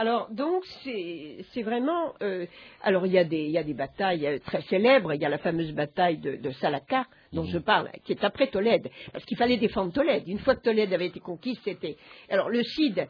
Alors 0.00 0.28
donc 0.30 0.62
c'est 0.84 1.62
vraiment 1.62 2.14
euh, 2.22 2.46
alors 2.82 3.04
il 3.04 3.12
y 3.12 3.18
a 3.18 3.24
des 3.24 3.42
il 3.42 3.50
y 3.50 3.58
a 3.58 3.64
des 3.64 3.74
batailles 3.74 4.26
euh, 4.28 4.38
très 4.38 4.62
célèbres 4.62 5.12
il 5.12 5.20
y 5.20 5.24
a 5.24 5.28
la 5.28 5.38
fameuse 5.38 5.72
bataille 5.72 6.18
de, 6.18 6.36
de 6.36 6.50
Salaka 6.52 7.04
dont 7.32 7.42
Mhm. 7.42 7.50
je 7.50 7.58
parle 7.58 7.90
qui 8.04 8.12
est 8.12 8.22
après 8.22 8.46
Tolède 8.46 8.88
parce 9.12 9.24
qu'il 9.24 9.36
fallait 9.36 9.56
défendre 9.56 9.92
Tolède 9.92 10.22
une 10.28 10.38
fois 10.38 10.54
que 10.54 10.62
Tolède 10.62 10.92
avait 10.94 11.06
été 11.06 11.18
conquise 11.18 11.58
c'était 11.64 11.96
alors 12.30 12.48
le 12.48 12.62
Cid 12.62 13.08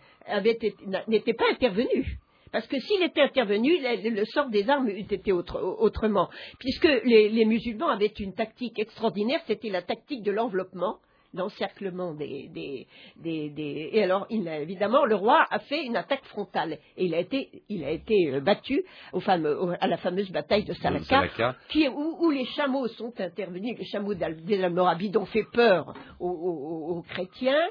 n'était 1.08 1.34
pas 1.34 1.50
intervenu 1.52 2.18
parce 2.50 2.66
que 2.66 2.78
s'il 2.80 3.02
était 3.02 3.20
intervenu, 3.20 3.76
le, 3.78 4.08
le 4.08 4.24
sort 4.24 4.48
des 4.48 4.70
armes 4.70 4.88
eût 4.88 5.00
été 5.00 5.32
autre- 5.32 5.60
autrement. 5.60 6.30
Puisque 6.58 6.88
les, 7.04 7.28
les 7.28 7.44
musulmans 7.44 7.88
avaient 7.90 8.06
une 8.18 8.32
tactique 8.34 8.78
extraordinaire, 8.78 9.40
c'était 9.46 9.68
la 9.68 9.82
tactique 9.82 10.22
de 10.22 10.32
l'enveloppement, 10.32 10.96
l'encerclement 11.34 12.14
des, 12.14 12.48
des, 12.54 12.86
des, 13.16 13.50
des- 13.50 13.90
Et 13.92 14.02
alors, 14.02 14.26
il 14.30 14.48
a- 14.48 14.60
évidemment, 14.60 15.04
le 15.04 15.14
roi 15.14 15.44
a 15.50 15.58
fait 15.60 15.84
une 15.84 15.96
attaque 15.96 16.24
frontale. 16.24 16.78
Et 16.96 17.04
il 17.06 17.14
a 17.14 17.18
été, 17.20 17.50
il 17.68 17.84
a 17.84 17.90
été 17.90 18.30
euh, 18.32 18.40
battu 18.40 18.82
au 19.12 19.20
fameux- 19.20 19.58
au- 19.60 19.72
à 19.80 19.86
la 19.86 19.96
fameuse 19.98 20.30
bataille 20.30 20.64
de 20.64 20.72
Salaka, 20.74 21.04
Salaka. 21.04 21.56
qui 21.68 21.82
est- 21.84 21.88
où, 21.88 22.16
où 22.20 22.30
les 22.30 22.44
chameaux 22.46 22.88
sont 22.88 23.12
intervenus, 23.20 23.76
les 23.78 23.84
chameaux 23.86 24.14
d'Al- 24.14 24.42
des 24.44 24.62
Almoravides 24.64 25.16
ont 25.16 25.26
fait 25.26 25.44
peur 25.52 25.92
aux, 26.18 26.28
aux- 26.30 26.96
aux 26.98 27.02
chrétiens, 27.02 27.68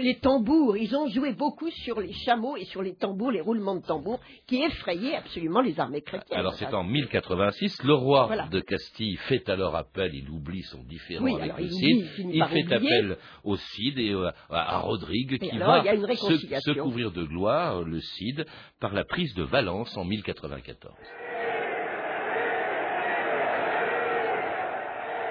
les 0.00 0.16
tambours, 0.18 0.76
ils 0.76 0.94
ont 0.96 1.06
joué 1.08 1.32
beaucoup 1.32 1.70
sur 1.70 2.00
les 2.00 2.12
chameaux 2.12 2.56
et 2.56 2.64
sur 2.64 2.82
les 2.82 2.94
tambours, 2.94 3.30
les 3.30 3.40
roulements 3.40 3.76
de 3.76 3.84
tambours, 3.86 4.20
qui 4.46 4.62
effrayaient 4.62 5.14
absolument 5.16 5.60
les 5.60 5.78
armées 5.78 6.02
chrétiennes. 6.02 6.38
Alors 6.38 6.54
c'est 6.54 6.72
en 6.74 6.82
1086, 6.84 7.82
le 7.84 7.94
roi 7.94 8.26
Voilà. 8.26 8.48
de 8.48 8.60
Castille 8.60 9.16
fait 9.28 9.48
alors 9.48 9.76
appel, 9.76 10.10
il 10.14 10.28
oublie 10.30 10.62
son 10.62 10.82
différend 10.82 11.24
Oui, 11.24 11.34
avec 11.40 11.56
le 11.58 11.64
il 11.64 12.08
il 12.18 12.44
fait. 12.44 12.56
Appel 12.86 13.16
au 13.44 13.56
Cid 13.56 13.98
et 13.98 14.12
euh, 14.12 14.30
à, 14.50 14.78
Rodrigue 14.78 15.38
qui 15.38 15.50
alors, 15.50 15.82
va 15.82 15.96
se, 15.96 16.78
couvrir 16.78 17.10
de 17.12 17.24
gloire, 17.24 17.82
le 17.82 18.00
Cid, 18.00 18.46
par 18.80 18.92
la 18.92 19.04
prise 19.04 19.34
de 19.34 19.42
Valence 19.42 19.96
en 19.96 20.04
1094. 20.04 20.94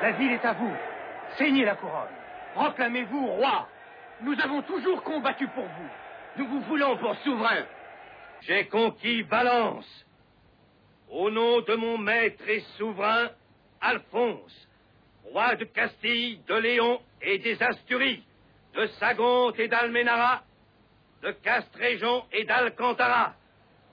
La 0.02 0.12
ville 0.12 0.32
est 0.32 0.46
à 0.46 0.54
vous. 0.54 0.74
Saignez 1.38 1.66
la 1.66 1.76
couronne. 1.76 2.08
Proclamez-vous 2.56 3.28
roi. 3.28 3.68
Nous 4.22 4.36
avons 4.42 4.62
toujours 4.64 5.04
combattu 5.04 5.48
pour 5.50 5.66
vous. 5.66 5.90
Nous 6.38 6.48
vous 6.48 6.62
voulons 6.62 6.98
pour 6.98 7.16
souverain. 7.18 7.66
J'ai 8.42 8.66
conquis 8.68 9.24
Valence. 9.24 10.06
Au 11.10 11.30
nom 11.30 11.62
de 11.62 11.76
mon 11.76 11.98
maître 11.98 12.48
et 12.48 12.62
souverain, 12.78 13.30
Alphonse, 13.82 14.69
roi 15.32 15.56
de 15.56 15.66
Castille, 15.66 16.42
de 16.48 16.56
Léon 16.56 17.00
et 17.22 17.40
des 17.40 17.62
Asturies, 17.62 18.24
de 18.74 18.88
Sagonte 19.00 19.60
et 19.60 19.68
d'Almenara, 19.68 20.42
de 21.22 21.32
Castréjon 21.32 22.24
et 22.32 22.46
d'Alcantara, 22.46 23.34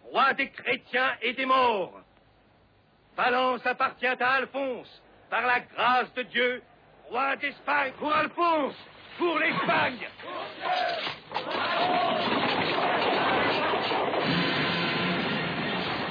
roi 0.05 0.33
des 0.35 0.51
chrétiens 0.51 1.12
et 1.22 1.33
des 1.33 1.46
morts. 1.46 2.01
Valence 3.16 3.64
appartient 3.66 4.07
à 4.07 4.33
Alphonse, 4.33 5.03
par 5.31 5.46
la 5.46 5.61
grâce 5.61 6.12
de 6.14 6.22
Dieu, 6.22 6.62
roi 7.09 7.37
d'Espagne, 7.37 7.92
pour 7.99 8.12
Alphonse, 8.12 8.77
pour 9.18 9.38
l'Espagne. 9.38 10.09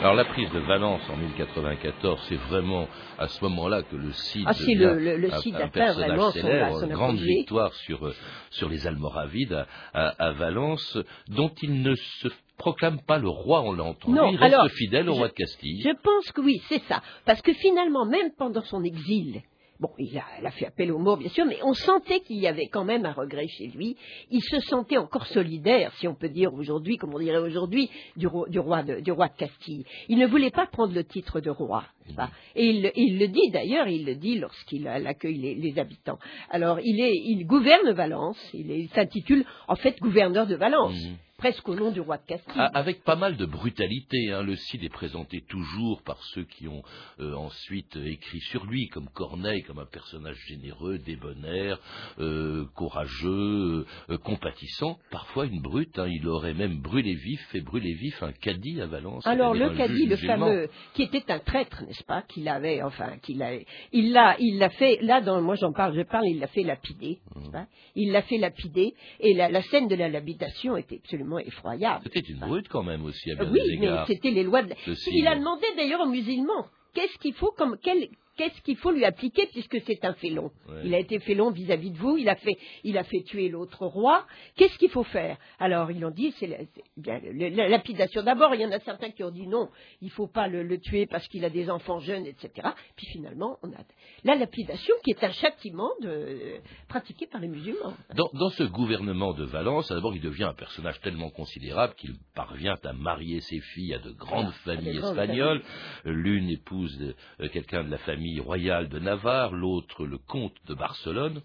Alors 0.05 0.13
la 0.17 0.25
prise 0.25 0.51
de 0.51 0.59
Valence 0.59 1.01
en 1.09 1.17
1094, 1.17 2.19
c'est 2.29 2.35
vraiment 2.35 2.87
à 3.17 3.27
ce 3.27 3.43
moment-là 3.43 3.81
que 3.81 3.95
le 3.95 4.11
Cid 4.11 4.45
ah, 4.47 4.51
le, 4.67 4.99
le, 4.99 5.17
le 5.17 5.33
un, 5.33 5.37
Cid 5.39 5.55
un 5.55 5.67
personnage 5.67 6.09
vraiment 6.11 6.31
célèbre, 6.31 6.79
son 6.79 6.87
grande 6.89 7.15
apogée. 7.15 7.25
victoire 7.37 7.73
sur, 7.73 8.05
euh, 8.05 8.13
sur 8.51 8.69
les 8.69 8.85
Almoravides 8.85 9.53
à, 9.53 9.65
à- 10.09 10.25
à 10.27 10.31
Valence, 10.33 10.99
dont 11.27 11.49
il 11.63 11.81
ne 11.81 11.95
se 11.95 12.27
proclame 12.59 12.99
pas 13.01 13.17
le 13.17 13.29
roi, 13.29 13.63
on 13.63 13.71
l'a 13.73 13.83
entendu, 13.83 14.13
Non, 14.15 14.29
il 14.29 14.35
reste 14.37 14.53
alors, 14.53 14.69
fidèle 14.69 15.09
au 15.09 15.13
je- 15.13 15.17
roi 15.17 15.27
de 15.29 15.33
Castille. 15.33 15.81
Je 15.81 15.89
pense 16.03 16.31
que 16.31 16.41
oui, 16.41 16.61
c'est 16.69 16.83
ça. 16.83 17.01
Parce 17.25 17.41
que 17.41 17.53
finalement, 17.53 18.05
même 18.05 18.29
pendant 18.37 18.61
son 18.63 18.83
exil, 18.83 19.41
bon, 19.79 19.89
il 19.97 20.17
a, 20.43 20.51
fait 20.51 20.67
appel 20.67 20.91
aux 20.91 20.97
morts, 20.99 21.17
bien 21.17 21.29
sûr, 21.29 21.45
mais 21.45 21.57
on 21.63 21.73
sentait 21.73 22.19
qu'il 22.21 22.37
y 22.37 22.47
avait 22.47 22.67
quand 22.67 22.83
même 22.85 23.05
un 23.05 23.11
regret 23.11 23.47
chez 23.47 23.67
lui. 23.67 23.97
Il 24.31 24.41
se 24.41 24.59
sentait 24.61 24.97
encore 24.97 25.25
solidaire, 25.27 25.91
si 25.99 26.07
on 26.07 26.15
peut 26.15 26.29
dire 26.29 26.53
aujourd'hui, 26.53 26.97
comme 26.97 27.13
on 27.13 27.19
dirait 27.19 27.37
aujourd'hui, 27.37 27.89
du, 28.15 28.27
roi- 28.27 28.47
du 28.49 28.59
roi 28.59 28.83
de, 28.83 28.99
du 29.01 29.11
roi 29.11 29.27
de 29.27 29.35
Castille. 29.37 29.85
Il 30.09 30.17
ne 30.19 30.27
voulait 30.27 30.51
pas 30.51 30.65
prendre 30.67 30.93
le 30.93 31.03
titre 31.03 31.39
de 31.41 31.49
roi. 31.49 31.83
n'est-ce 32.05 32.15
pas? 32.15 32.29
Et 32.55 32.65
il, 32.67 32.91
il 32.95 33.19
le 33.19 33.27
dit 33.27 33.49
d'ailleurs, 33.51 33.87
il 33.87 34.05
le 34.05 34.15
dit 34.15 34.39
lorsqu'il 34.39 34.87
accueille 34.87 35.37
les, 35.37 35.55
les 35.55 35.79
habitants. 35.79 36.19
Alors, 36.49 36.79
il, 36.83 36.99
est, 37.01 37.13
il 37.15 37.45
gouverne 37.45 37.91
Valence, 37.91 38.37
il 38.53 38.87
s'intitule 38.89 39.45
en 39.67 39.75
fait 39.75 39.97
gouverneur 39.99 40.47
de 40.47 40.55
Valence, 40.55 40.93
Mhm. 40.93 41.17
Presque 41.37 41.67
au 41.67 41.75
nom 41.75 41.91
du 41.91 41.99
roi 41.99 42.17
de 42.17 42.25
Castille. 42.25 42.53
A- 42.59 42.65
Avec 42.77 43.03
pas 43.03 43.15
mal 43.15 43.35
de 43.37 43.45
brutalité. 43.45 44.31
hein. 44.31 44.41
Le 44.43 44.55
Cid 44.55 44.83
est 44.83 44.89
présenté 44.89 45.41
toujours 45.49 46.01
par 46.03 46.21
ceux 46.33 46.43
qui 46.43 46.67
ont 46.67 46.81
euh, 47.19 47.33
ensuite 47.35 47.95
écrit 47.97 48.39
sur 48.39 48.65
lui, 48.65 48.87
comme 48.87 49.09
Corneille, 49.09 49.63
comme 49.63 49.79
un 49.79 49.85
personnage 49.85 50.37
généreux, 50.47 50.97
débonnaire, 50.99 51.79
euh, 52.19 52.65
courageux, 52.75 53.85
euh, 54.09 54.17
compatissant. 54.17 54.97
Parfois 55.11 55.45
une 55.45 55.61
brute. 55.61 55.97
hein. 55.99 56.07
Il 56.07 56.27
aurait 56.27 56.53
même 56.53 56.79
brûlé 56.79 57.13
vif, 57.15 57.41
fait 57.51 57.61
brûler 57.61 57.93
vif 57.93 58.21
un 58.23 58.31
caddie 58.31 58.79
à 58.81 58.85
Valence. 58.87 59.25
Alors 59.27 59.53
le 59.53 59.69
juge 59.87 59.99
le 60.09 60.15
fameux, 60.27 60.69
qui 60.93 61.03
était 61.03 61.31
un 61.31 61.39
traître, 61.39 61.83
n'est-ce 61.83 62.03
pas, 62.03 62.21
qu'il 62.23 62.47
avait, 62.47 62.81
enfin, 62.81 63.17
qu'il 63.21 63.41
a, 63.43 63.51
il 63.91 64.11
l'a, 64.11 64.35
il 64.39 64.57
l'a 64.57 64.69
fait. 64.69 64.99
Là, 65.01 65.21
dans, 65.21 65.41
moi 65.41 65.55
j'en 65.55 65.73
parle, 65.73 65.95
je 65.95 66.01
parle, 66.03 66.27
il 66.27 66.39
l'a 66.39 66.47
fait 66.47 66.63
lapider, 66.63 67.19
n'est-ce 67.35 67.49
pas 67.51 67.67
Il 67.95 68.11
l'a 68.11 68.21
fait 68.21 68.37
lapider, 68.37 68.93
et 69.19 69.33
la, 69.33 69.49
la 69.49 69.61
scène 69.63 69.87
de 69.87 69.95
la 69.95 70.07
lapidation 70.09 70.77
était 70.77 70.99
absolument 71.03 71.24
effroyable. 71.39 72.01
C'était 72.03 72.19
une 72.19 72.39
brute 72.39 72.67
quand 72.69 72.83
même 72.83 73.03
aussi, 73.05 73.31
à 73.31 73.35
bien 73.35 73.51
Oui, 73.51 73.59
des 73.67 73.77
mais 73.77 73.87
c'était 74.07 74.31
les 74.31 74.43
lois 74.43 74.63
de. 74.63 74.73
Le 74.87 74.95
Cid. 74.95 75.13
Il 75.13 75.27
a 75.27 75.35
demandé 75.35 75.65
d'ailleurs 75.75 76.01
aux 76.01 76.09
musulmans 76.09 76.67
qu'est-ce 76.93 77.17
qu'il 77.19 77.33
faut 77.33 77.51
comme 77.57 77.77
quel- 77.81 78.09
Qu'est-ce 78.37 78.61
qu'il 78.61 78.77
faut 78.77 78.91
lui 78.91 79.05
appliquer 79.05 79.47
puisque 79.47 79.79
c'est 79.85 80.03
un 80.05 80.13
félon 80.13 80.51
Ouais. 80.67 80.81
Il 80.85 80.93
a 80.93 80.99
été 80.99 81.19
félon 81.19 81.51
vis-à-vis 81.51 81.91
de 81.91 81.97
vous, 81.97 82.17
il 82.17 82.27
a 82.29 82.35
fait, 82.35 82.57
il 82.83 82.97
a 82.97 83.03
fait 83.03 83.21
tuer 83.23 83.49
l'autre 83.49 83.85
roi. 83.85 84.25
Qu'est-ce 84.57 84.77
qu'il 84.77 84.89
faut 84.89 85.03
faire? 85.03 85.37
Alors 85.59 85.91
ils 85.91 86.03
ont 86.05 86.11
dit 86.11 86.33
c'est 86.39 86.47
la, 86.47 86.57
c'est 86.59 86.83
bien 86.97 87.19
le- 87.23 87.49
la 87.49 87.67
lapidation. 87.69 88.23
D'abord 88.23 88.53
il 88.55 88.61
y 88.61 88.65
en 88.65 88.71
a 88.71 88.79
certains 88.79 89.11
qui 89.11 89.23
ont 89.23 89.31
dit 89.31 89.47
non, 89.47 89.69
il 90.01 90.09
faut 90.09 90.27
pas 90.27 90.47
le, 90.47 90.63
le 90.63 90.79
tuer 90.79 91.05
parce 91.05 91.27
qu'il 91.27 91.45
a 91.45 91.49
des 91.49 91.69
enfants 91.69 91.99
jeunes, 91.99 92.25
etc. 92.25 92.69
Puis 92.95 93.07
finalement 93.07 93.57
on 93.63 93.69
a 93.71 93.77
la 94.23 94.35
lapidation 94.35 94.93
qui 95.03 95.11
est 95.11 95.23
un 95.23 95.31
châtiment 95.31 95.91
de, 96.01 96.59
pratiqué 96.87 97.27
par 97.27 97.39
les 97.41 97.47
musulmans. 97.47 97.93
Dans, 98.15 98.29
dans 98.33 98.49
ce 98.49 98.63
gouvernement 98.63 99.33
de 99.33 99.43
Valence, 99.45 99.89
d'abord, 99.89 100.15
il 100.15 100.21
devient 100.21 100.45
un 100.45 100.53
personnage 100.53 100.99
tellement 101.01 101.29
considérable 101.29 101.93
qu'il 101.95 102.15
parvient 102.33 102.75
à 102.83 102.93
marier 102.93 103.39
ses 103.41 103.59
filles 103.59 103.93
à 103.93 103.99
de 103.99 104.11
grandes 104.11 104.47
à 104.47 104.51
familles 104.51 104.95
de 104.95 104.99
grandes 105.01 105.11
espagnoles. 105.17 105.61
L'une 106.05 106.49
épouse 106.49 106.97
de- 106.97 107.15
euh, 107.41 107.49
quelqu'un 107.49 107.83
de 107.83 107.91
la 107.91 107.97
famille 107.99 108.24
royale 108.39 108.89
de 108.89 108.99
Navarre, 108.99 109.53
l'autre 109.53 110.05
le 110.05 110.17
comte 110.17 110.55
de 110.67 110.73
Barcelone. 110.73 111.41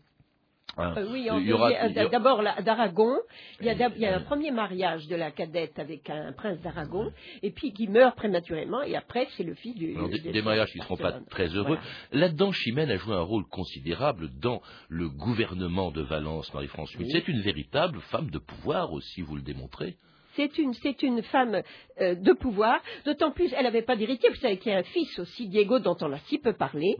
Hein, 0.77 0.95
Euh, 0.97 1.07
oui, 1.11 1.29
aura- 1.53 1.89
d'abord 2.11 2.43
d'Aragon. 2.65 3.17
Il 3.61 3.67
y, 3.67 3.71
a, 3.71 3.75
d'ab- 3.75 3.93
il 3.97 4.03
y 4.03 4.07
a 4.07 4.15
un 4.15 4.21
Euh, 4.21 4.25
premier 4.25 4.53
mariage 4.53 5.09
de 5.09 5.17
la 5.17 5.33
cadette 5.33 5.77
avec 5.81 6.09
un 6.09 6.33
prince 6.33 6.61
d'Aragon, 6.61 7.11
et 7.43 7.51
puis 7.51 7.73
qui 7.73 7.89
meurt 7.89 8.15
prématurément, 8.17 8.81
et 8.83 8.95
après 8.95 9.27
c'est 9.37 9.43
le 9.43 9.55
fils 9.55 9.75
du. 9.75 9.97
alors, 9.97 10.09
des, 10.09 10.21
de- 10.21 10.31
des 10.31 10.43
mariages 10.43 10.71
qui 10.71 10.79
ne 10.79 10.85
seront 10.85 10.97
pas 10.97 11.19
très 11.29 11.49
heureux. 11.49 11.77
Voilà. 11.77 11.83
Là-dedans, 12.13 12.53
Chimène 12.53 12.89
a 12.91 12.97
joué 12.97 13.15
un 13.17 13.21
rôle 13.21 13.47
considérable 13.49 14.31
dans 14.41 14.63
le 14.89 15.09
gouvernement 15.09 15.91
de 15.91 16.03
Valence, 16.03 16.55
Marie-France. 16.55 16.95
Oui. 17.01 17.09
C'est 17.11 17.27
une 17.27 17.41
véritable 17.41 17.99
femme 18.03 18.31
de 18.31 18.39
pouvoir 18.39 18.93
aussi, 18.93 19.23
vous 19.23 19.35
le 19.35 19.43
démontrez. 19.43 19.97
C'est 20.37 20.59
une, 20.59 20.73
c'est 20.75 21.03
une 21.03 21.23
femme 21.23 21.63
euh, 22.01 22.15
de 22.15 22.33
pouvoir, 22.33 22.81
d'autant 23.05 23.31
plus 23.33 23.53
elle 23.57 23.65
n'avait 23.65 23.83
pas 23.83 23.97
d'héritier, 23.97 24.29
vous 24.29 24.37
savez 24.37 24.59
qu'il 24.59 24.73
y 24.73 24.75
a 24.75 24.79
un 24.79 24.83
fils 24.85 25.19
aussi, 25.19 25.49
Diego, 25.49 25.79
dont 25.79 25.97
on 26.01 26.13
a 26.13 26.19
si 26.21 26.39
peu 26.39 26.53
parlé. 26.53 26.97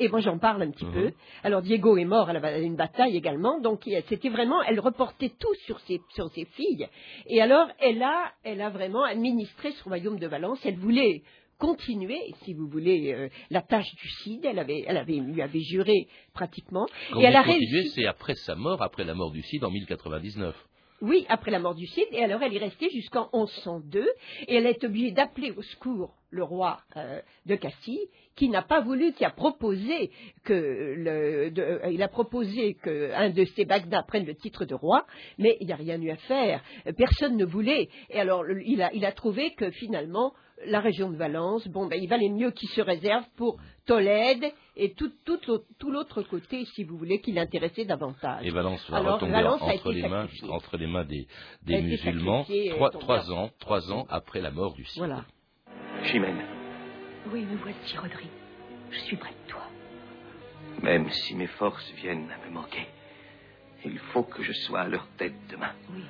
Et 0.00 0.08
moi 0.08 0.20
j'en 0.20 0.38
parle 0.38 0.62
un 0.62 0.70
petit 0.70 0.84
Mhm. 0.84 0.92
peu. 0.92 1.12
Alors 1.42 1.60
Diego 1.60 1.96
est 1.96 2.04
mort 2.04 2.28
à 2.30 2.58
une 2.58 2.76
bataille 2.76 3.16
également, 3.16 3.60
donc 3.60 3.82
c'était 4.08 4.28
vraiment, 4.28 4.62
elle 4.62 4.78
reportait 4.78 5.30
tout 5.40 5.52
sur 5.66 5.80
ses, 5.80 6.00
sur 6.14 6.28
ses 6.30 6.44
filles. 6.44 6.86
Et 7.26 7.42
alors 7.42 7.66
elle 7.80 8.00
a, 8.04 8.32
elle 8.44 8.60
a 8.60 8.70
vraiment 8.70 9.02
administré 9.02 9.72
ce 9.72 9.82
royaume 9.82 10.20
de 10.20 10.26
Valence. 10.28 10.60
Elle 10.64 10.76
voulait 10.76 11.22
continuer, 11.58 12.20
si 12.44 12.54
vous 12.54 12.68
voulez, 12.68 13.12
euh, 13.12 13.28
la 13.50 13.62
tâche 13.62 13.92
du 13.96 14.08
Cid. 14.22 14.44
Elle 14.44 14.60
avait, 14.60 14.84
elle 14.86 14.96
avait, 14.96 15.14
lui 15.14 15.42
avait 15.42 15.62
juré 15.62 16.06
pratiquement. 16.32 16.86
Quand 17.12 17.20
et 17.20 17.24
elle 17.24 17.34
a 17.34 17.42
réussi. 17.42 17.88
c'est 17.88 18.06
après 18.06 18.36
sa 18.36 18.54
mort, 18.54 18.80
après 18.82 19.02
la 19.02 19.14
mort 19.14 19.32
du 19.32 19.42
Cid 19.42 19.64
en 19.64 19.70
1099. 19.72 20.54
Oui, 21.00 21.24
après 21.28 21.52
la 21.52 21.60
mort 21.60 21.76
du 21.76 21.86
Cid, 21.86 22.06
et 22.10 22.24
alors 22.24 22.42
elle 22.42 22.54
est 22.56 22.58
restée 22.58 22.90
jusqu'en 22.90 23.28
1102, 23.32 24.00
et 24.48 24.56
elle 24.56 24.66
est 24.66 24.82
obligée 24.82 25.12
d'appeler 25.12 25.52
au 25.52 25.62
secours 25.62 26.14
le 26.30 26.42
roi 26.42 26.78
euh, 26.96 27.20
de 27.46 27.54
Castille, 27.54 28.08
qui 28.34 28.48
n'a 28.48 28.62
pas 28.62 28.80
voulu, 28.80 29.12
qui 29.12 29.24
a 29.24 29.30
proposé 29.30 30.10
que 30.44 30.52
le, 30.54 31.50
de- 31.52 31.62
euh, 31.62 31.90
il 31.92 32.02
a 32.02 32.08
proposé 32.08 32.74
qu'un 32.82 33.30
de 33.30 33.44
ses 33.44 33.64
Bagdad 33.64 34.06
prenne 34.08 34.26
le 34.26 34.34
titre 34.34 34.64
de 34.64 34.74
roi, 34.74 35.06
mais 35.38 35.56
il 35.60 35.68
n'y 35.68 35.72
a 35.72 35.76
rien 35.76 36.02
eu 36.02 36.10
à 36.10 36.16
faire, 36.16 36.62
personne 36.96 37.36
ne 37.36 37.44
voulait, 37.44 37.88
et 38.10 38.18
alors 38.18 38.44
il 38.50 38.82
a, 38.82 38.92
il 38.92 39.04
a 39.04 39.12
trouvé 39.12 39.52
que 39.54 39.70
finalement 39.70 40.32
la 40.66 40.80
région 40.80 41.08
de 41.10 41.16
Valence, 41.16 41.68
bon, 41.68 41.86
ben, 41.86 42.00
il 42.02 42.08
valait 42.08 42.28
mieux 42.28 42.50
qu'il 42.50 42.68
se 42.70 42.80
réserve 42.80 43.24
pour 43.36 43.58
Tolède 43.86 44.44
et 44.78 44.94
tout, 44.94 45.10
tout 45.24 45.38
l'autre- 45.46 45.64
tout 45.78 45.90
l'autre 45.90 46.22
côté, 46.22 46.64
si 46.66 46.84
vous 46.84 46.96
voulez, 46.96 47.20
qui 47.20 47.32
l'intéressait 47.32 47.84
davantage. 47.84 48.46
Et 48.46 48.50
Valence 48.50 48.88
va 48.90 48.98
Alors, 48.98 49.14
retomber 49.16 49.32
Valence 49.32 49.60
entre, 49.62 49.92
les 49.92 50.08
mains, 50.08 50.22
sacrifiée. 50.22 50.50
entre 50.50 50.76
les 50.76 50.86
mains 50.86 51.04
des, 51.04 51.26
musulmans, 51.82 52.44
trois, 52.70 52.88
euh, 52.94 52.98
trois 52.98 53.30
ans, 53.32 53.50
trois 53.58 53.92
ans 53.92 54.06
après 54.08 54.40
la 54.40 54.50
mort 54.50 54.74
du 54.74 54.84
Cid. 54.84 54.98
Voilà. 54.98 55.24
Chimène, 56.04 56.40
Oui, 57.32 57.42
me 57.44 57.56
voici, 57.56 57.96
Rodrigue. 57.98 58.28
Je 58.90 58.98
suis 59.00 59.16
près 59.16 59.30
de 59.32 59.50
toi. 59.50 59.62
même 60.82 61.10
si 61.10 61.34
mes 61.34 61.48
forces 61.48 61.90
viennent 61.96 62.30
à 62.30 62.46
me 62.48 62.54
manquer, 62.54 62.86
il 63.84 63.98
faut 63.98 64.22
que 64.22 64.42
je 64.42 64.52
sois 64.52 64.80
à 64.80 64.88
leur 64.88 65.06
tête 65.18 65.34
demain. 65.50 65.72
Oui. 65.92 66.04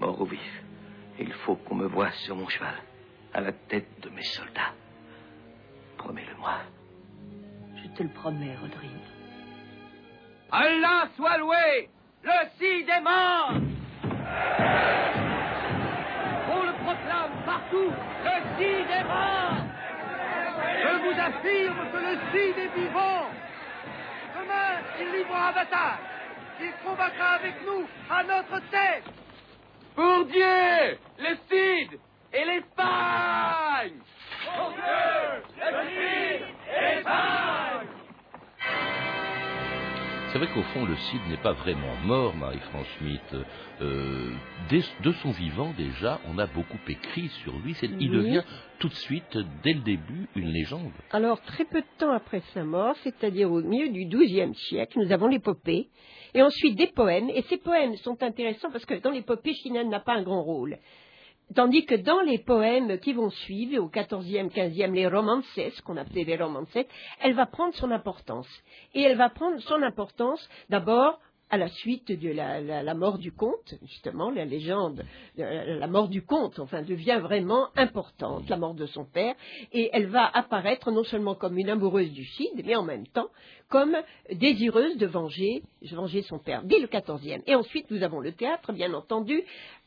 Mort 0.00 0.20
ou 0.20 0.24
vif, 0.24 0.62
il 1.20 1.32
faut 1.32 1.56
qu'on 1.56 1.74
me 1.76 1.86
voie 1.86 2.10
sur 2.24 2.34
mon 2.36 2.48
cheval, 2.48 2.74
à 3.32 3.40
la 3.42 3.52
tête 3.52 3.88
de 4.02 4.08
mes 4.10 4.22
soldats. 4.24 4.72
Promets-le-moi. 5.98 6.58
Je 7.94 7.98
te 7.98 8.02
le 8.02 8.08
promets, 8.08 8.56
Rodrigue. 8.60 8.90
Allah 10.50 11.06
soit 11.14 11.38
loué 11.38 11.88
Le 12.24 12.30
Cid 12.58 12.88
est 12.88 13.00
mort 13.00 13.52
On 16.50 16.62
le 16.64 16.72
proclame 16.82 17.30
partout 17.46 17.92
Le 18.24 18.36
Cid 18.58 18.90
est 18.90 19.04
mort 19.04 19.58
Je 20.82 20.92
vous 21.04 21.20
affirme 21.20 21.90
que 21.92 21.98
le 21.98 22.18
Cid 22.32 22.58
est 22.58 22.74
vivant. 22.80 23.26
Demain, 24.34 24.80
il 25.00 25.12
livrera 25.16 25.52
bataille. 25.52 26.02
Il 26.62 26.72
combattra 26.84 27.34
avec 27.34 27.54
nous 27.64 27.86
à 28.10 28.24
notre 28.24 28.58
tête. 28.70 29.04
Pour 29.94 30.24
Dieu 30.24 30.98
C'est 40.34 40.40
vrai 40.40 40.48
qu'au 40.52 40.62
fond, 40.62 40.84
le 40.84 40.96
Cid 40.96 41.20
n'est 41.30 41.36
pas 41.36 41.52
vraiment 41.52 41.94
mort, 42.04 42.34
Marie-France 42.34 42.88
Schmitt. 42.98 43.22
Euh, 43.80 44.32
dès- 44.68 44.82
de 45.04 45.12
son 45.12 45.30
vivant, 45.30 45.72
déjà, 45.78 46.18
on 46.28 46.38
a 46.38 46.46
beaucoup 46.48 46.76
écrit 46.88 47.28
sur 47.44 47.56
lui. 47.60 47.76
Il 48.00 48.10
devient 48.10 48.42
tout 48.80 48.88
de 48.88 48.94
suite, 48.94 49.38
dès 49.62 49.74
le 49.74 49.82
début, 49.82 50.26
une 50.34 50.50
légende. 50.50 50.90
Alors, 51.12 51.40
très 51.42 51.64
peu 51.64 51.80
de 51.82 51.86
temps 51.98 52.10
après 52.10 52.40
sa 52.52 52.64
mort, 52.64 52.96
c'est-à-dire 53.04 53.52
au 53.52 53.62
milieu 53.62 53.90
du 53.90 54.06
XIIe 54.06 54.56
siècle, 54.56 54.98
nous 54.98 55.12
avons 55.12 55.28
l'épopée, 55.28 55.86
et 56.34 56.42
ensuite 56.42 56.76
des 56.76 56.88
poèmes. 56.88 57.30
Et 57.30 57.42
ces 57.42 57.58
poèmes 57.58 57.94
sont 57.98 58.20
intéressants 58.20 58.72
parce 58.72 58.86
que 58.86 58.94
dans 59.00 59.12
l'épopée, 59.12 59.54
Chimène 59.54 59.88
n'a 59.88 60.00
pas 60.00 60.14
un 60.14 60.24
grand 60.24 60.42
rôle. 60.42 60.78
Tandis 61.54 61.84
que 61.84 61.94
dans 61.94 62.20
les 62.20 62.38
poèmes 62.38 62.98
qui 62.98 63.12
vont 63.12 63.30
suivre, 63.30 63.82
au 63.82 63.88
XIVe, 63.88 64.48
XVe, 64.48 64.92
les 64.92 65.06
romances, 65.06 65.44
ce 65.54 65.82
qu'on 65.82 65.96
appelait 65.96 66.24
les 66.24 66.36
romances, 66.36 66.76
elle 67.20 67.34
va 67.34 67.46
prendre 67.46 67.74
son 67.74 67.90
importance. 67.90 68.48
Et 68.94 69.02
elle 69.02 69.16
va 69.16 69.28
prendre 69.28 69.60
son 69.60 69.82
importance 69.82 70.48
d'abord 70.70 71.18
à 71.50 71.56
la 71.56 71.68
suite 71.68 72.10
de 72.10 72.30
la, 72.30 72.94
mort 72.94 73.18
du 73.18 73.30
comte, 73.30 73.74
justement, 73.82 74.30
la 74.30 74.44
légende, 74.44 75.04
la 75.36 75.86
mort 75.86 76.08
du 76.08 76.22
comte, 76.22 76.58
enfin, 76.58 76.82
devient 76.82 77.20
vraiment 77.22 77.68
importante, 77.76 78.48
la 78.48 78.56
mort 78.56 78.74
de 78.74 78.86
son 78.86 79.04
père, 79.04 79.34
et 79.72 79.90
elle 79.92 80.06
va 80.06 80.26
apparaître 80.26 80.90
non 80.90 81.04
seulement 81.04 81.34
comme 81.34 81.58
une 81.58 81.70
amoureuse 81.70 82.10
du 82.10 82.24
Cid, 82.24 82.62
mais 82.64 82.74
en 82.74 82.82
même 82.82 83.06
temps 83.06 83.28
comme 83.68 83.96
désireuse 84.32 84.96
de 84.96 85.06
venger, 85.06 85.62
venger 85.82 86.22
son 86.22 86.38
père, 86.38 86.62
dès 86.64 86.78
le 86.78 86.86
XIVe. 86.86 87.42
Et 87.46 87.54
ensuite, 87.54 87.90
nous 87.90 88.02
avons 88.02 88.20
le 88.20 88.32
théâtre, 88.32 88.72
bien 88.72 88.92
entendu, 88.94 89.42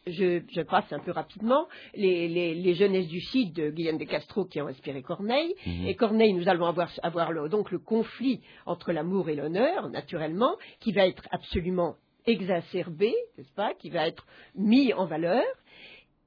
je, 0.05 0.61
passe 0.61 0.91
un 0.91 0.99
peu 0.99 1.11
rapidement, 1.11 1.67
les, 1.93 2.27
les, 2.27 2.73
jeunesses 2.75 3.07
du 3.07 3.21
Cid 3.21 3.53
de 3.53 3.69
Guillaume 3.69 3.97
de 3.97 4.05
Castro 4.05 4.45
qui 4.45 4.61
ont 4.61 4.67
inspiré 4.67 5.01
Corneille. 5.01 5.53
Mhm. 5.65 5.87
Et 5.87 5.95
Corneille, 5.95 6.33
nous 6.33 6.47
allons 6.47 6.65
avoir, 6.65 6.91
avoir 7.03 7.31
le, 7.31 7.49
donc 7.49 7.71
le 7.71 7.79
conflit 7.79 8.41
entre 8.65 8.91
l'amour 8.91 9.29
et 9.29 9.35
l'honneur, 9.35 9.89
naturellement, 9.89 10.55
qui 10.79 10.91
va 10.91 11.07
être 11.07 11.27
absolument 11.31 11.95
exacerbé, 12.25 13.13
n'est-ce 13.37 13.53
pas, 13.53 13.73
qui 13.73 13.89
va 13.89 14.07
être 14.07 14.25
mis 14.55 14.93
en 14.93 15.05
valeur. 15.05 15.43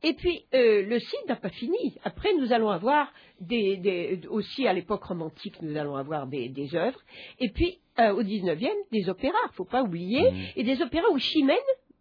Et 0.02 0.14
puis, 0.14 0.44
euh, 0.54 0.82
le 0.82 0.98
Cid 0.98 1.20
n'a 1.28 1.36
pas 1.36 1.50
fini. 1.50 1.98
Après, 2.04 2.32
nous 2.34 2.52
allons 2.52 2.70
avoir 2.70 3.12
des, 3.40 4.20
aussi 4.28 4.66
à 4.66 4.72
l'époque 4.72 5.04
romantique, 5.04 5.60
nous 5.62 5.76
allons 5.76 5.96
avoir 5.96 6.26
des, 6.26 6.48
des 6.48 6.74
œuvres. 6.74 7.00
Et 7.38 7.50
puis, 7.50 7.78
euh, 7.98 8.12
au 8.12 8.22
19e, 8.22 8.68
des 8.92 9.08
opéras, 9.08 9.36
il 9.44 9.50
ne 9.50 9.54
faut 9.54 9.64
pas 9.64 9.82
oublier, 9.82 10.30
mhm. 10.30 10.46
et 10.56 10.64
des 10.64 10.80
opéras 10.80 11.08
où 11.12 11.18
Chimène 11.18 11.56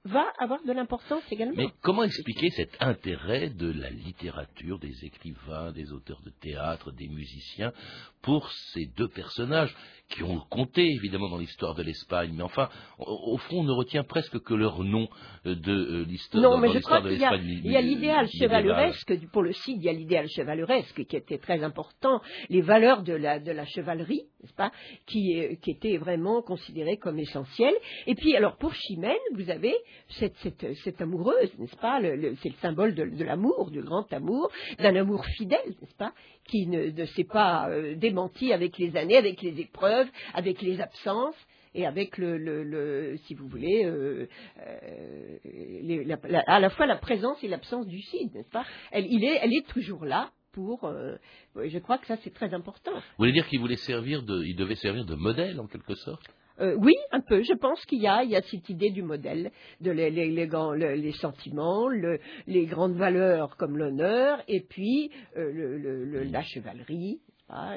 va 0.06 0.26
avoir 0.40 0.64
de 0.64 0.72
l'importance 0.72 1.24
également. 1.30 1.56
Mais 1.58 1.70
comment 1.82 2.04
expliquer 2.04 2.50
cet 2.52 2.82
intérêt 2.82 3.50
de 3.50 3.72
la 3.72 3.90
littérature, 3.90 4.80
des 4.80 5.06
écrivains, 5.06 5.72
des 5.74 5.92
auteurs 5.92 6.22
de 6.22 6.30
théâtre, 6.30 6.92
des 6.92 7.10
musiciens, 7.10 7.74
pour 8.22 8.50
ces 8.52 8.86
deux 8.86 9.10
personnages? 9.10 9.76
Qui 10.10 10.24
ont 10.24 10.40
compté 10.50 10.84
évidemment 10.84 11.30
dans 11.30 11.38
l'histoire 11.38 11.76
de 11.76 11.84
l'Espagne, 11.84 12.32
mais 12.36 12.44
enfin, 12.44 12.70
au, 12.98 13.38
fond, 13.38 13.60
on 13.60 13.64
ne 13.64 13.72
retient 13.72 14.04
presque 14.04 14.40
que 14.40 14.54
leur 14.54 14.84
nom 14.84 15.08
euh, 15.46 15.56
de 15.56 15.72
euh, 15.72 16.06
l'histoire 16.06 16.44
Non, 16.44 16.58
mais 16.58 16.72
je 16.72 16.80
crois 16.80 17.02
qu'il 17.02 17.20
y 17.20 17.26
a, 17.26 17.82
l'idéal 17.82 18.28
chevaleresque, 18.28 19.14
pour 19.32 19.44
le 19.44 19.54
Cid, 19.54 19.78
il 19.78 19.86
y 19.86 19.90
a 19.90 19.94
l'idéal 19.94 20.28
chevaleresque 20.28 21.06
qui 21.06 21.16
était 21.16 21.38
très 21.38 21.64
important, 21.64 22.22
les 22.50 22.62
valeurs 22.62 23.04
de 23.04 23.14
la, 23.14 23.40
de 23.40 23.52
la 23.52 23.66
chevalerie, 23.66 24.24
n'est-ce 24.42 24.56
pas, 24.56 24.72
qui, 25.06 25.58
qui 25.62 25.72
étaient 25.72 25.98
vraiment 25.98 26.42
considérées 26.42 26.98
comme 26.98 27.20
essentielles. 27.20 27.76
Et 28.08 28.16
puis, 28.16 28.36
alors, 28.36 28.58
pour 28.58 28.74
Chimène, 28.74 29.16
vous 29.36 29.50
avez 29.50 29.76
cette, 30.08 30.36
cette, 30.38 30.74
cette 30.84 31.02
amoureuse, 31.02 31.52
n'est-ce 31.60 31.78
pas, 31.78 32.00
c'est 32.02 32.50
le 32.50 32.56
symbole 32.62 32.96
de, 32.96 33.24
l'amour, 33.24 33.70
du 33.72 33.82
grand 33.82 34.12
amour, 34.12 34.50
d'un 34.80 34.96
amour 34.96 35.26
fidèle, 35.38 35.76
n'est-ce 35.82 35.96
pas, 35.96 36.14
qui 36.50 36.68
ne, 36.68 36.90
ne 36.90 37.06
s'est 37.06 37.26
pas 37.26 37.70
euh, 37.70 37.96
démenti 37.96 38.54
avec 38.54 38.78
les 38.78 38.96
années, 38.98 39.18
avec 39.18 39.42
les 39.42 39.60
épreuves, 39.60 39.99
avec 40.34 40.62
les 40.62 40.80
absences 40.82 41.36
et 41.76 41.86
avec 41.86 42.18
le, 42.18 43.18
si 43.26 43.34
vous 43.34 43.48
voulez, 43.48 43.86
euh, 43.86 44.28
euh, 44.66 46.18
à 46.48 46.60
la 46.60 46.70
fois 46.70 46.86
la 46.86 46.98
présence 46.98 47.44
et 47.44 47.48
l'absence 47.48 47.88
du 47.88 48.02
Cid, 48.02 48.34
n'est-ce 48.34 48.50
pas? 48.50 48.66
Elle, 48.92 49.06
il 49.08 49.24
est, 49.24 49.40
elle 49.42 49.54
est 49.54 49.68
toujours 49.68 50.06
là 50.06 50.32
pour. 50.52 50.86
Euh, 50.86 51.16
je 51.56 51.78
crois 51.80 51.98
que 51.98 52.08
ça 52.08 52.18
c'est 52.24 52.34
très 52.34 52.54
important. 52.54 52.94
Vous 52.94 53.02
voulez 53.20 53.34
dire 53.34 53.48
qu'il 53.48 53.60
voulait 53.60 53.78
servir 53.78 54.24
de, 54.24 54.44
il 54.44 54.56
devait 54.56 54.76
servir 54.76 55.06
de 55.06 55.16
modèle 55.16 55.60
en 55.60 55.68
quelque 55.68 55.96
sorte? 55.96 56.26
Oui, 56.62 56.94
un 57.14 57.22
peu. 57.22 57.42
Je 57.42 57.54
pense 57.54 57.86
qu'il 57.86 58.02
y 58.02 58.08
a, 58.08 58.22
il 58.26 58.32
y 58.32 58.36
a 58.36 58.42
cette 58.42 58.68
idée 58.68 58.90
du 58.90 59.02
modèle, 59.02 59.50
de 59.80 59.92
les, 59.92 60.10
les, 60.10 60.30
les, 60.30 61.12
sentiments, 61.14 61.88
les 61.88 62.66
grandes 62.66 62.98
valeurs 62.98 63.56
comme 63.56 63.78
l'honneur, 63.78 64.44
et 64.50 64.60
puis 64.60 65.10
la 65.38 66.42
chevalerie, 66.42 67.22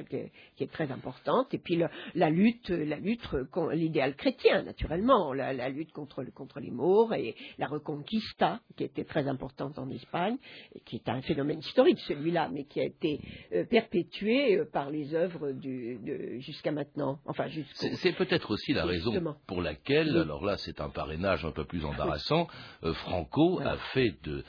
qui, 0.08 0.64
est, 0.64 0.72
très 0.72 0.90
importante, 0.90 1.52
et 1.54 1.58
puis 1.58 1.82
la 2.14 2.30
lutte, 2.30 2.70
la 2.70 2.96
lutte 2.96 3.28
l'idéal 3.72 4.14
chrétien, 4.14 4.62
naturellement, 4.62 5.32
la, 5.32 5.68
lutte 5.68 5.92
contre, 5.92 6.24
contre 6.34 6.60
les 6.60 6.70
Maures 6.70 7.14
et 7.14 7.34
la 7.58 7.66
Reconquista, 7.66 8.60
qui 8.76 8.84
était 8.84 9.04
très 9.04 9.28
importante 9.28 9.78
en 9.78 9.88
Espagne, 9.90 10.36
et 10.74 10.80
qui 10.80 10.96
est 10.96 11.08
un 11.08 11.22
phénomène 11.22 11.58
historique 11.60 11.98
celui-là, 12.00 12.50
mais 12.52 12.64
qui 12.64 12.80
a 12.80 12.84
été 12.84 13.20
euh, 13.52 13.64
perpétué 13.64 14.56
euh, 14.56 14.64
par 14.70 14.90
les 14.90 15.14
œuvres 15.14 15.52
jusqu'à 16.38 16.72
maintenant. 16.72 17.18
Enfin, 17.26 17.46
c'est 17.74 18.16
peut-être 18.16 18.50
aussi 18.50 18.72
la 18.72 18.84
raison 18.84 19.12
pour 19.46 19.62
laquelle, 19.62 20.16
alors 20.16 20.44
là, 20.44 20.56
c'est 20.58 20.80
un 20.80 20.88
parrainage 20.88 21.44
un 21.44 21.52
peu 21.52 21.64
plus 21.64 21.84
embarrassant. 21.84 22.46
Euh, 22.84 22.92
Franco 22.94 23.60
a 23.60 23.76
fait 23.94 24.14
de 24.22 24.44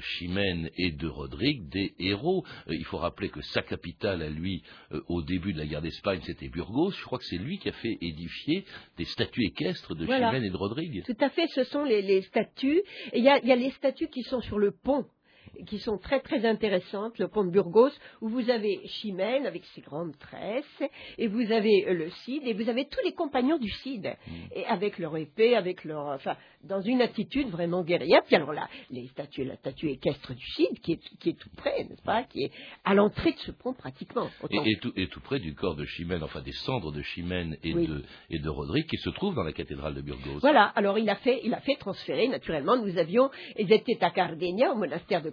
Chimène 0.00 0.70
et 0.76 0.92
de 0.92 1.06
Rodrigue 1.06 1.68
des 1.68 1.94
héros. 1.98 2.44
il 2.68 2.84
faut 2.84 2.98
rappeler 2.98 3.28
que 3.28 3.40
sa 3.40 3.62
capitale 3.62 4.22
à 4.22 4.28
lui 4.28 4.62
euh, 4.92 5.00
au 5.08 5.22
début 5.22 5.52
de 5.52 5.58
la 5.58 5.66
guerre 5.66 5.82
d'Espagne, 5.82 6.20
c'était 6.24 6.48
Burgos. 6.48 6.92
Je 6.92 7.04
crois 7.04 7.18
que 7.18 7.24
c'est 7.24 7.38
lui 7.38 7.58
qui 7.58 7.68
a 7.68 7.72
fait 7.72 7.98
édifier 8.00 8.64
des 8.98 9.04
statues 9.04 9.44
équestres 9.44 9.94
de 9.94 10.04
voilà. 10.04 10.36
et 10.36 10.50
de 10.50 10.56
Rodrigue. 10.56 11.02
Tout 11.04 11.16
à 11.20 11.30
fait, 11.30 11.46
ce 11.48 11.64
sont 11.64 11.84
les, 11.84 12.22
statues. 12.22 12.82
Et 13.12 13.18
il 13.18 13.24
y 13.24 13.28
a, 13.28 13.56
les 13.56 13.70
statues 13.72 14.08
qui 14.08 14.22
sont 14.22 14.40
sur 14.40 14.58
le 14.58 14.72
pont 14.72 15.06
qui 15.66 15.78
sont 15.78 15.98
très 15.98 16.20
très 16.20 16.44
intéressantes, 16.46 17.18
le 17.18 17.28
pont 17.28 17.44
de 17.44 17.50
Burgos, 17.50 17.90
où 18.20 18.28
vous 18.28 18.50
avez 18.50 18.80
Chimène 18.86 19.46
avec 19.46 19.64
ses 19.74 19.80
grandes 19.80 20.16
tresses, 20.18 20.82
et 21.18 21.26
vous 21.26 21.52
avez 21.52 21.86
euh, 21.88 21.94
le 21.94 22.10
Cid, 22.10 22.46
et 22.46 22.52
vous 22.52 22.68
avez 22.68 22.86
tous 22.86 23.00
les 23.04 23.12
compagnons 23.12 23.58
du 23.58 23.70
Cid, 23.70 24.06
mm. 24.06 24.32
et 24.54 24.66
avec 24.66 24.98
leur 24.98 25.16
épée, 25.16 25.56
avec 25.56 25.84
leur, 25.84 26.06
enfin, 26.06 26.36
dans 26.62 26.80
une 26.80 27.00
attitude 27.00 27.48
vraiment 27.48 27.82
guerrière. 27.82 28.22
Puis 28.26 28.36
alors 28.36 28.52
là, 28.52 28.68
les 28.90 29.06
statues, 29.08 29.44
la 29.44 29.56
statue 29.56 29.90
équestre 29.90 30.34
du 30.34 30.46
Cid, 30.52 30.80
qui 30.80 30.92
est, 30.92 31.18
qui 31.20 31.30
est 31.30 31.38
tout 31.38 31.50
près, 31.56 31.84
n'est-ce 31.84 32.02
pas, 32.02 32.24
qui 32.24 32.44
est 32.44 32.52
à 32.84 32.94
l'entrée 32.94 33.32
de 33.32 33.38
ce 33.38 33.50
pont 33.50 33.72
pratiquement. 33.72 34.28
Et, 34.50 34.76
tout, 34.76 34.92
et, 34.96 35.08
tout, 35.08 35.20
près 35.20 35.38
du 35.38 35.54
corps 35.54 35.76
de 35.76 35.84
Chimène, 35.84 36.22
enfin 36.22 36.42
des 36.42 36.52
cendres 36.52 36.92
de 36.92 37.02
Chimène 37.02 37.56
et, 37.62 37.72
de, 37.72 38.04
et 38.30 38.38
de 38.38 38.48
Rodrigue, 38.48 38.86
qui 38.88 38.96
se 38.98 39.10
trouvent 39.10 39.34
dans 39.34 39.42
la 39.42 39.52
cathédrale 39.52 39.94
de 39.94 40.02
Burgos. 40.02 40.38
Voilà, 40.40 40.64
alors 40.74 40.98
il 40.98 41.08
a 41.08 41.16
fait, 41.16 41.40
il 41.44 41.54
a 41.54 41.60
fait 41.60 41.76
transférer, 41.76 42.28
naturellement, 42.28 42.76
nous 42.76 42.98
avions, 42.98 43.30
ils 43.58 43.72
étaient 43.72 44.02
à 44.02 44.10
Cardenia, 44.10 44.72
au 44.72 44.76
monastère 44.76 45.22
de 45.22 45.30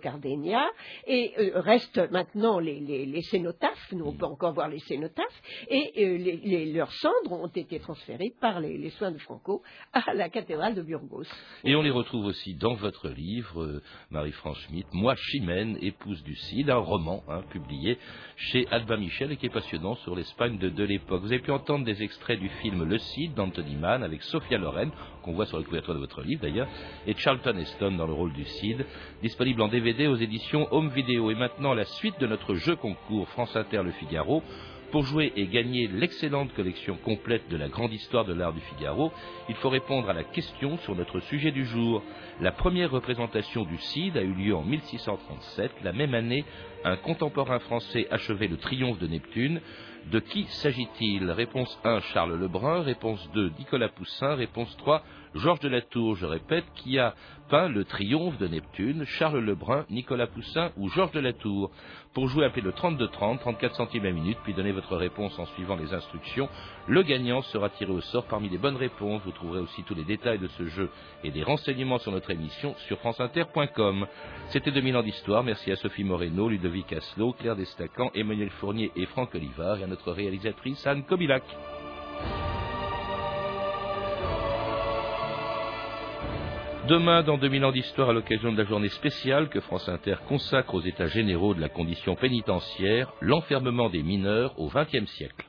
Et 1.07 1.33
euh, 1.37 1.59
restent 1.61 2.11
maintenant 2.11 2.59
les, 2.59 3.21
cénotaphes, 3.23 3.91
nous 3.91 4.05
on 4.05 4.13
peut 4.13 4.25
encore 4.25 4.53
voir 4.53 4.69
les 4.69 4.79
cénotaphes, 4.79 5.41
et 5.69 5.91
euh, 6.03 6.73
leurs 6.73 6.91
cendres 6.91 7.31
ont 7.31 7.47
été 7.47 7.79
transférées 7.79 8.33
par 8.39 8.59
les, 8.59 8.89
soins 8.91 9.11
de 9.11 9.17
Franco 9.19 9.61
à 9.93 10.13
la 10.13 10.29
cathédrale 10.29 10.75
de 10.75 10.81
Burgos. 10.81 11.25
Et 11.63 11.75
on 11.75 11.81
les 11.81 11.91
retrouve 11.91 12.25
aussi 12.25 12.55
dans 12.55 12.73
votre 12.73 13.09
livre, 13.09 13.61
euh, 13.61 13.81
Marie-France 14.09 14.59
Schmitt, 14.67 14.87
Moi 14.93 15.15
Chimène, 15.15 15.77
épouse 15.81 16.23
du 16.23 16.35
Cid, 16.35 16.69
un 16.69 16.77
roman 16.77 17.23
hein, 17.27 17.43
publié 17.49 17.97
chez 18.35 18.67
Alba 18.71 18.97
Michel 18.97 19.31
et 19.31 19.37
qui 19.37 19.45
est 19.45 19.49
passionnant 19.49 19.95
sur 19.95 20.15
l'Espagne 20.15 20.57
de, 20.57 20.69
de 20.69 20.83
l'époque. 20.83 21.21
Vous 21.21 21.31
avez 21.31 21.41
pu 21.41 21.51
entendre 21.51 21.85
des 21.85 22.01
extraits 22.03 22.39
du 22.39 22.49
film 22.61 22.83
Le 22.83 22.97
Cid 22.97 23.33
d'Anthony 23.33 23.75
Mann 23.75 24.03
avec 24.03 24.21
Sophia 24.23 24.57
Loren, 24.57 24.91
qu'on 25.23 25.33
voit 25.33 25.45
sur 25.45 25.57
la 25.57 25.63
couverture 25.63 25.93
de 25.93 25.99
votre 25.99 26.21
livre 26.21 26.41
d'ailleurs, 26.41 26.67
et 27.07 27.15
Charlton 27.15 27.57
Heston 27.57 27.91
dans 27.91 28.07
le 28.07 28.13
rôle 28.13 28.33
du 28.33 28.45
Cid, 28.45 28.85
disponible 29.21 29.61
en 29.61 29.67
DVD 29.67 30.00
aux 30.07 30.15
éditions 30.15 30.67
Home 30.71 30.89
Video. 30.89 31.31
Et 31.31 31.35
maintenant, 31.35 31.73
la 31.73 31.85
suite 31.85 32.19
de 32.19 32.27
notre 32.27 32.55
jeu 32.55 32.75
concours 32.75 33.27
France 33.29 33.55
Inter 33.55 33.81
Le 33.83 33.91
Figaro. 33.91 34.43
Pour 34.91 35.03
jouer 35.03 35.31
et 35.37 35.47
gagner 35.47 35.87
l'excellente 35.87 36.53
collection 36.53 36.97
complète 36.97 37.47
de 37.49 37.55
la 37.55 37.69
grande 37.69 37.93
histoire 37.93 38.25
de 38.25 38.33
l'art 38.33 38.51
du 38.51 38.59
Figaro, 38.59 39.13
il 39.47 39.55
faut 39.55 39.69
répondre 39.69 40.09
à 40.09 40.13
la 40.13 40.25
question 40.25 40.77
sur 40.79 40.97
notre 40.97 41.21
sujet 41.21 41.51
du 41.51 41.65
jour. 41.65 42.03
La 42.41 42.51
première 42.51 42.91
représentation 42.91 43.63
du 43.63 43.77
Cid 43.77 44.17
a 44.17 44.21
eu 44.21 44.33
lieu 44.33 44.53
en 44.53 44.63
1637. 44.63 45.71
La 45.83 45.93
même 45.93 46.13
année, 46.13 46.43
un 46.83 46.97
contemporain 46.97 47.59
français 47.59 48.07
achevait 48.11 48.49
le 48.49 48.57
triomphe 48.57 48.99
de 48.99 49.07
Neptune. 49.07 49.61
De 50.11 50.19
qui 50.19 50.43
s'agit-il? 50.49 51.31
Réponse 51.31 51.79
1, 51.85 52.01
Charles 52.13 52.37
Lebrun. 52.37 52.81
Réponse 52.81 53.29
2, 53.33 53.53
Nicolas 53.59 53.89
Poussin. 53.89 54.35
Réponse 54.35 54.75
3, 54.77 55.03
Georges 55.35 55.61
de 55.61 55.69
la 55.69 55.81
Tour, 55.81 56.15
je 56.15 56.25
répète, 56.25 56.65
qui 56.75 56.99
a 56.99 57.15
peint 57.49 57.69
le 57.69 57.85
triomphe 57.85 58.37
de 58.37 58.47
Neptune, 58.47 59.05
Charles 59.05 59.39
Lebrun, 59.39 59.85
Nicolas 59.89 60.27
Poussin 60.27 60.71
ou 60.77 60.89
Georges 60.89 61.11
de 61.11 61.19
la 61.19 61.33
Tour. 61.33 61.71
Pour 62.13 62.27
jouer, 62.27 62.45
appelez 62.45 62.61
le 62.61 62.73
3230, 62.73 63.39
34 63.39 63.75
centimes 63.75 64.03
la 64.03 64.11
minute, 64.11 64.37
puis 64.43 64.53
donnez 64.53 64.71
votre 64.71 64.95
réponse 64.97 65.37
en 65.39 65.45
suivant 65.47 65.77
les 65.77 65.93
instructions. 65.93 66.49
Le 66.87 67.03
gagnant 67.03 67.41
sera 67.43 67.69
tiré 67.69 67.91
au 67.91 68.01
sort 68.01 68.25
parmi 68.25 68.49
les 68.49 68.57
bonnes 68.57 68.75
réponses. 68.75 69.21
Vous 69.23 69.31
trouverez 69.31 69.59
aussi 69.59 69.83
tous 69.83 69.95
les 69.95 70.03
détails 70.03 70.39
de 70.39 70.47
ce 70.47 70.65
jeu 70.67 70.89
et 71.23 71.31
des 71.31 71.43
renseignements 71.43 71.99
sur 71.99 72.11
notre 72.11 72.31
émission 72.31 72.75
sur 72.87 72.97
franceinter.com. 72.99 74.07
C'était 74.49 74.71
2000 74.71 74.97
ans 74.97 75.03
d'histoire. 75.03 75.43
Merci 75.43 75.71
à 75.71 75.77
Sophie 75.77 76.03
Moreno, 76.03 76.49
Ludovic 76.49 76.91
Asselot, 76.91 77.33
Claire 77.33 77.55
Destacan, 77.55 78.11
Emmanuel 78.13 78.49
Fournier 78.59 78.91
et 78.95 79.05
Franck 79.05 79.35
Olivard 79.35 79.79
et 79.79 79.83
à 79.83 79.87
notre 79.87 80.11
réalisatrice 80.11 80.85
Anne 80.85 81.03
Kobilac. 81.03 81.43
Demain, 86.87 87.21
dans 87.21 87.37
2000 87.37 87.63
ans 87.65 87.71
d'histoire, 87.71 88.09
à 88.09 88.13
l'occasion 88.13 88.51
de 88.51 88.57
la 88.57 88.67
journée 88.67 88.89
spéciale 88.89 89.49
que 89.49 89.59
France 89.59 89.87
Inter 89.87 90.15
consacre 90.27 90.73
aux 90.73 90.81
états 90.81 91.05
généraux 91.05 91.53
de 91.53 91.61
la 91.61 91.69
condition 91.69 92.15
pénitentiaire, 92.15 93.13
l'enfermement 93.21 93.89
des 93.89 94.01
mineurs 94.01 94.59
au 94.59 94.67
XXe 94.67 95.05
siècle. 95.11 95.45